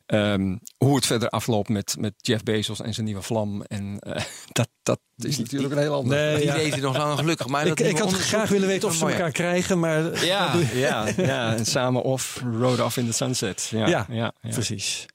[0.05, 3.61] Ehm, hoe het verder afloopt met, met Jeff Bezos en zijn nieuwe vlam.
[3.61, 6.17] En eh, dat, dat is natuurlijk een heel ander.
[6.17, 6.77] Nee, Die ja.
[6.77, 7.47] nog lang gelukkig.
[7.47, 10.25] Maar Ik, dat ik nieuwe had graag willen weten of ze elkaar mooi, krijgen, maar
[10.25, 13.67] Ja, ja, ja, en samen off, rode off in the sunset.
[13.71, 14.49] Ja, Ja, ja, ja.
[14.49, 15.05] precies.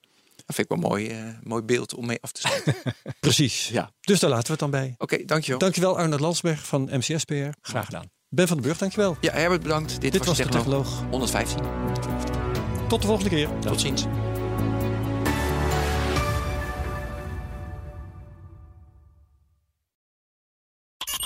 [0.49, 2.75] Dat vind ik wel een mooi, eh, mooi beeld om mee af te sluiten.
[2.79, 3.67] Oké, Precies.
[3.67, 3.91] Ja.
[4.01, 4.95] Dus daar laten we het dan bij.
[5.25, 5.59] dankjewel.
[5.59, 7.33] Dankjewel Arnold Landsberg van MCS PR.
[7.61, 8.09] Graag gedaan.
[8.29, 9.17] Ben van den Burg, dankjewel.
[9.21, 10.01] Ja, Herbert, bedankt.
[10.01, 11.09] Dit, Dit was de Technoloog Technoloog.
[11.11, 11.57] 115.
[12.87, 13.49] Tot de volgende keer.
[13.59, 14.05] Tot ziens.